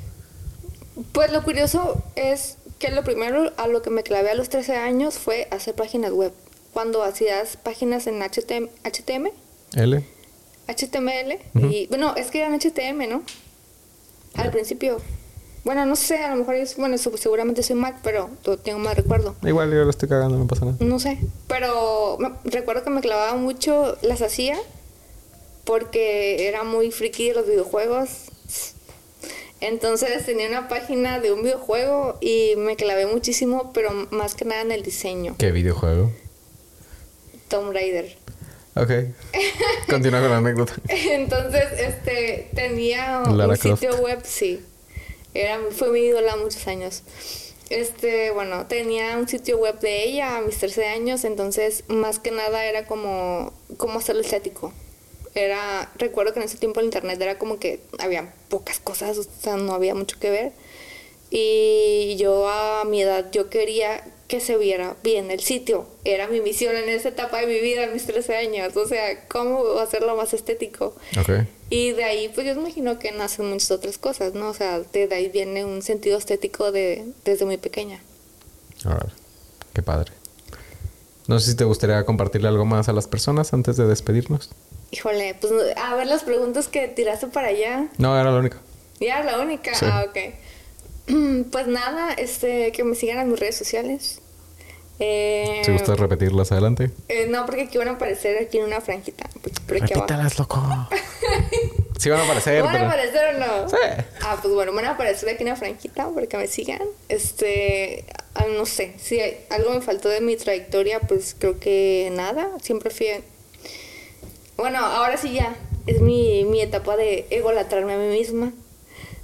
[1.11, 4.75] Pues lo curioso es que lo primero a lo que me clavé a los 13
[4.75, 6.33] años fue hacer páginas web.
[6.73, 9.27] Cuando hacías páginas en HTM, HTM,
[9.75, 10.03] L.
[10.67, 13.23] HTML, y bueno, es que eran HTM, ¿no?
[14.35, 14.97] Al principio.
[15.63, 18.29] Bueno, no sé, a lo mejor es, bueno, seguramente soy Mac, pero
[18.63, 19.35] tengo mal recuerdo.
[19.43, 20.77] Igual yo lo estoy cagando, no pasa nada.
[20.79, 24.57] No sé, pero me- recuerdo que me clavaba mucho, las hacía
[25.65, 28.30] porque era muy friki de los videojuegos.
[29.61, 34.61] Entonces tenía una página de un videojuego y me clavé muchísimo, pero más que nada
[34.61, 35.35] en el diseño.
[35.37, 36.11] ¿Qué videojuego?
[37.47, 38.17] Tomb Raider.
[38.75, 38.89] Ok.
[39.89, 40.73] Continúa con la anécdota.
[40.87, 43.81] Entonces, este, tenía Lara un Croft.
[43.81, 44.61] sitio web, sí.
[45.33, 47.03] Era, fue mi ídola muchos años.
[47.69, 52.31] Este, bueno, tenía un sitio web de ella a mis 13 años, entonces más que
[52.31, 54.73] nada era como, como hacerlo estético.
[55.35, 59.23] Era, recuerdo que en ese tiempo el internet era como que había pocas cosas, o
[59.23, 60.51] sea, no había mucho que ver.
[61.29, 65.87] Y yo a mi edad, yo quería que se viera bien el sitio.
[66.03, 68.75] Era mi misión en esa etapa de mi vida, en mis 13 años.
[68.75, 70.95] O sea, ¿cómo hacerlo más estético?
[71.19, 71.45] Ok.
[71.69, 74.49] Y de ahí, pues yo imagino que nacen muchas otras cosas, ¿no?
[74.49, 78.01] O sea, de ahí viene un sentido estético de, desde muy pequeña.
[78.85, 79.11] Órale.
[79.73, 80.11] Qué padre.
[81.27, 84.49] No sé si te gustaría compartirle algo más a las personas antes de despedirnos.
[84.91, 87.87] Híjole, pues a ver las preguntas que tiraste para allá.
[87.97, 88.57] No, era la única.
[88.99, 89.73] Ya, la única.
[89.73, 89.85] Sí.
[89.89, 90.17] Ah, ok.
[91.51, 94.21] Pues nada, este, que me sigan en mis redes sociales.
[94.99, 96.91] Eh, Si gustas repetirlas adelante.
[97.09, 99.25] eh, no, porque aquí van a aparecer aquí en una franjita.
[99.25, 99.49] Abajo.
[99.67, 100.61] Repítalas, loco.
[101.99, 103.69] sí van a aparecer, ¿Van a aparecer o no?
[103.69, 103.75] Sí.
[104.21, 106.83] Ah, pues bueno, van a aparecer aquí en una franjita para que me sigan.
[107.09, 109.19] Este, ah, no sé, si
[109.49, 112.47] algo me faltó de mi trayectoria, pues creo que nada.
[112.61, 113.07] Siempre fui.
[114.61, 115.55] Bueno, ahora sí ya.
[115.87, 118.53] Es mi, mi etapa de egolatrarme a mí misma.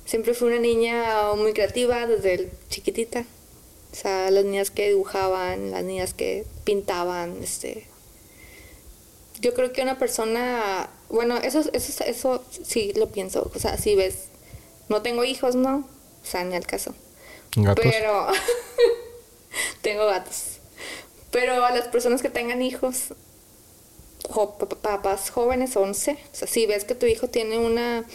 [0.04, 3.24] Siempre fui una niña muy creativa desde chiquitita.
[3.92, 7.86] O sea, las niñas que dibujaban, las niñas que pintaban, este,
[9.40, 13.96] yo creo que una persona, bueno, eso, eso, eso sí lo pienso, o sea, si
[13.96, 14.30] ves,
[14.90, 15.88] no tengo hijos, ¿no?
[16.24, 16.96] O sea, ni al caso.
[17.56, 17.86] Gatos.
[17.86, 18.28] Pero
[19.84, 20.58] tengo gatos.
[21.30, 23.14] Pero a las personas que tengan hijos,
[24.82, 28.06] papás jóvenes, 11, o sea, si ves que tu hijo tiene una,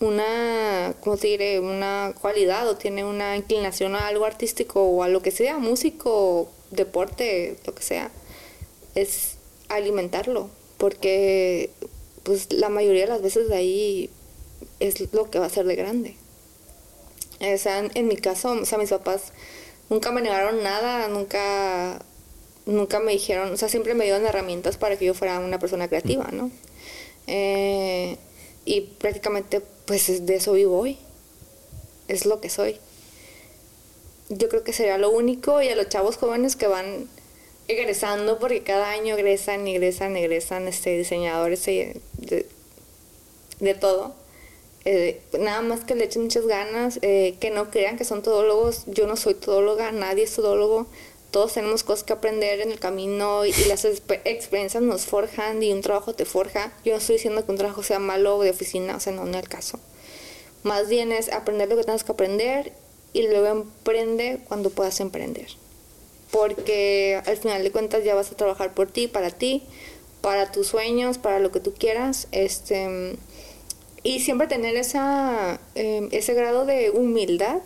[0.00, 1.60] una, ¿cómo te diré?
[1.60, 6.50] Una cualidad o tiene una inclinación a algo artístico o a lo que sea, músico,
[6.70, 8.10] deporte, lo que sea,
[8.94, 9.36] es
[9.68, 11.70] alimentarlo, porque
[12.22, 14.10] pues la mayoría de las veces de ahí
[14.80, 16.16] es lo que va a ser de grande.
[17.40, 19.32] O sea, en, en mi caso, o sea, mis papás
[19.88, 22.00] nunca me negaron nada, nunca,
[22.68, 25.88] nunca me dijeron, o sea, siempre me dieron herramientas para que yo fuera una persona
[25.88, 26.50] creativa, ¿no?
[27.26, 28.16] Eh,
[28.64, 30.98] y prácticamente, pues es de eso vivo hoy.
[32.08, 32.76] Es lo que soy.
[34.28, 37.08] Yo creo que sería lo único y a los chavos jóvenes que van
[37.68, 42.46] egresando, porque cada año egresan, egresan, egresan este, diseñadores de, de,
[43.60, 44.14] de todo.
[44.84, 48.84] Eh, nada más que le echen muchas ganas, eh, que no crean que son todólogos.
[48.86, 50.86] Yo no soy todóloga, nadie es todólogo.
[51.30, 55.62] Todos tenemos cosas que aprender en el camino y, y las exper- experiencias nos forjan
[55.62, 56.72] y un trabajo te forja.
[56.84, 59.36] Yo no estoy diciendo que un trabajo sea malo de oficina, o sea, no, no
[59.36, 59.78] es el caso.
[60.62, 62.72] Más bien es aprender lo que tengas que aprender
[63.12, 65.48] y luego emprende cuando puedas emprender.
[66.30, 69.62] Porque al final de cuentas ya vas a trabajar por ti, para ti,
[70.20, 72.28] para tus sueños, para lo que tú quieras.
[72.32, 73.16] Este,
[74.02, 77.60] y siempre tener esa, eh, ese grado de humildad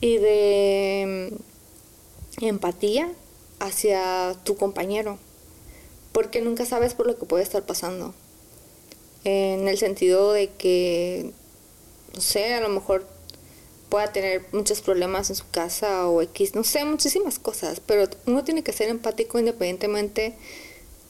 [0.00, 1.32] y de
[2.48, 3.12] empatía
[3.60, 5.18] hacia tu compañero.
[6.12, 8.14] Porque nunca sabes por lo que puede estar pasando.
[9.24, 11.32] En el sentido de que,
[12.14, 13.06] no sé, a lo mejor
[13.88, 18.42] pueda tener muchos problemas en su casa o X, no sé, muchísimas cosas, pero uno
[18.42, 20.34] tiene que ser empático independientemente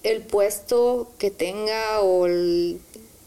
[0.02, 2.80] el puesto que tenga o el,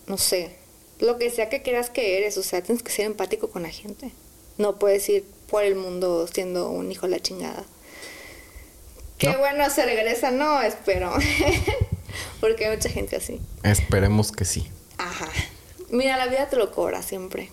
[0.08, 0.58] no sé,
[0.99, 3.70] lo que sea que creas que eres, o sea, tienes que ser empático con la
[3.70, 4.12] gente.
[4.58, 7.66] No puedes ir por el mundo siendo un hijo de la chingada.
[9.26, 9.39] Qué No.
[9.39, 11.13] bueno se regresa, no, espero.
[12.39, 13.39] Porque hay mucha gente así.
[13.63, 14.67] Esperemos que sí.
[14.97, 15.28] Ajá.
[15.89, 17.49] Mira, la vida te lo cobra siempre.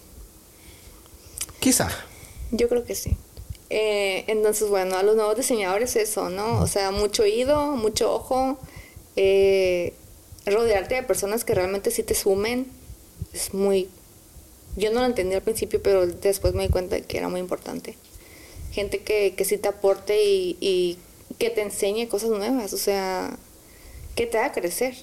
[1.61, 1.89] Quizá.
[2.51, 3.17] Yo creo que sí.
[3.71, 6.61] Eh, entonces, bueno, a los nuevos diseñadores eso, ¿no?
[6.61, 8.59] O sea, mucho oído, mucho ojo,
[9.17, 9.95] eh,
[10.45, 12.67] rodearte de personas que realmente sí te sumen.
[13.33, 13.89] Es muy...
[14.77, 17.41] Yo no lo entendí al principio, pero después me di cuenta de que era muy
[17.41, 17.97] importante.
[18.73, 20.99] Gente que, que sí te aporte y, y
[21.39, 23.37] que te enseñe cosas nuevas, o sea,
[24.15, 24.95] que te haga crecer,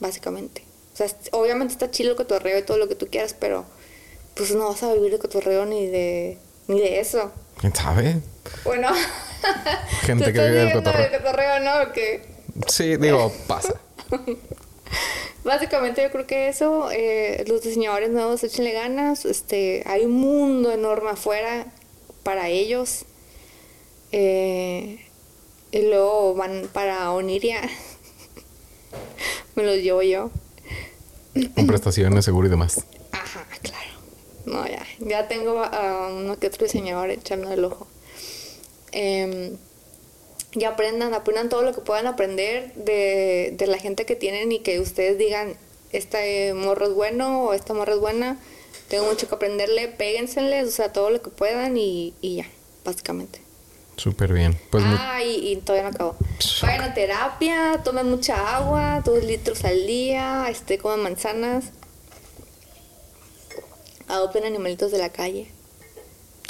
[0.00, 0.64] básicamente.
[0.92, 3.64] O sea, obviamente está chido el cotorreo y todo lo que tú quieras, pero
[4.34, 7.32] pues no vas a vivir de cotorreo ni de, ni de eso.
[7.58, 8.20] ¿Quién sabe?
[8.64, 8.88] Bueno,
[10.02, 11.10] Gente ¿te que vive del cotorreo.
[11.10, 11.82] del cotorreo, ¿no?
[11.82, 12.22] ¿O qué?
[12.68, 13.74] Sí, digo, pasa.
[15.44, 20.70] Básicamente yo creo que eso, eh, los diseñadores nuevos, échenle ganas, este, hay un mundo
[20.70, 21.66] enorme afuera
[22.22, 23.04] para ellos.
[24.12, 25.04] Eh,
[25.72, 27.60] y luego van para Oniria.
[29.56, 30.30] Me los llevo yo.
[31.54, 32.84] Con prestaciones, seguro y demás.
[33.10, 33.90] Ajá, claro.
[34.46, 34.86] No, ya.
[35.00, 37.88] Ya tengo a uno que otro diseñador echando el ojo.
[38.92, 39.56] Em,
[40.52, 44.58] y aprendan, aprendan todo lo que puedan aprender de, de la gente que tienen y
[44.58, 45.56] que ustedes digan,
[45.92, 48.38] este morro es bueno o esta morra es buena,
[48.88, 52.46] tengo mucho que aprenderle, péguenseles, o sea, todo lo que puedan y, y ya,
[52.84, 53.41] básicamente.
[54.02, 54.58] Súper bien.
[54.70, 56.16] Pues ah, y, y todavía no acabo.
[56.62, 61.66] Vayan a terapia, tomen mucha agua, dos litros al día, este, coman manzanas.
[64.08, 65.52] Adopten animalitos de la calle.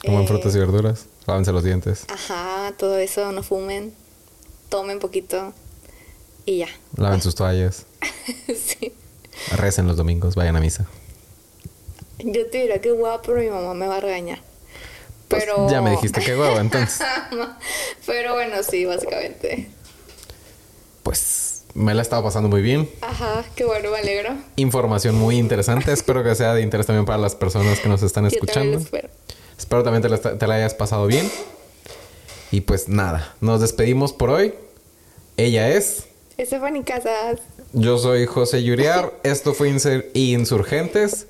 [0.03, 1.09] coman Eh, frutas y verduras.
[1.27, 2.07] Lávense los dientes.
[2.09, 3.93] Ajá, todo eso, no fumen.
[4.71, 5.53] Tomen poquito.
[6.47, 6.69] Y ya.
[6.97, 7.85] Laven sus toallas.
[8.47, 8.95] sí.
[9.59, 10.37] Recen los domingos.
[10.37, 10.87] Vayan a misa.
[12.19, 14.41] Yo te diría que guapo, pero mi mamá me va a regañar.
[15.33, 15.69] Pues, Pero.
[15.71, 17.01] Ya me dijiste que huevo, entonces.
[18.07, 19.69] pero bueno, sí, básicamente.
[21.03, 22.89] Pues me la estaba pasando muy bien.
[23.01, 24.35] Ajá, qué bueno, me alegro.
[24.57, 25.93] Información muy interesante.
[25.93, 28.73] Espero que sea de interés también para las personas que nos están Yo escuchando.
[28.75, 29.09] lo espero.
[29.59, 31.31] Espero también te la, te la hayas pasado bien.
[32.51, 34.55] Y pues nada, nos despedimos por hoy.
[35.37, 36.05] Ella es.
[36.39, 37.41] Stephanie Casas.
[37.73, 39.13] Yo soy José Yuriar.
[39.23, 41.27] Esto fue Inser- Insurgentes.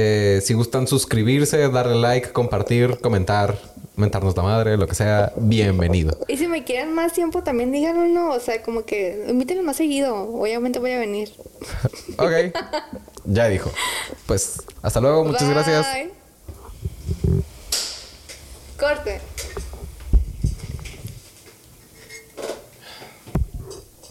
[0.00, 3.58] Eh, si gustan suscribirse, darle like, compartir, comentar,
[3.96, 6.16] mentarnos la madre, lo que sea, bienvenido.
[6.28, 8.30] Y si me quieren más tiempo, también díganlo, ¿no?
[8.30, 10.14] O sea, como que invítenme más seguido.
[10.14, 11.32] Obviamente voy a venir.
[12.20, 12.32] Ok,
[13.26, 13.70] ya dijo.
[14.26, 15.86] Pues hasta luego, muchas gracias.
[18.78, 19.20] Corte.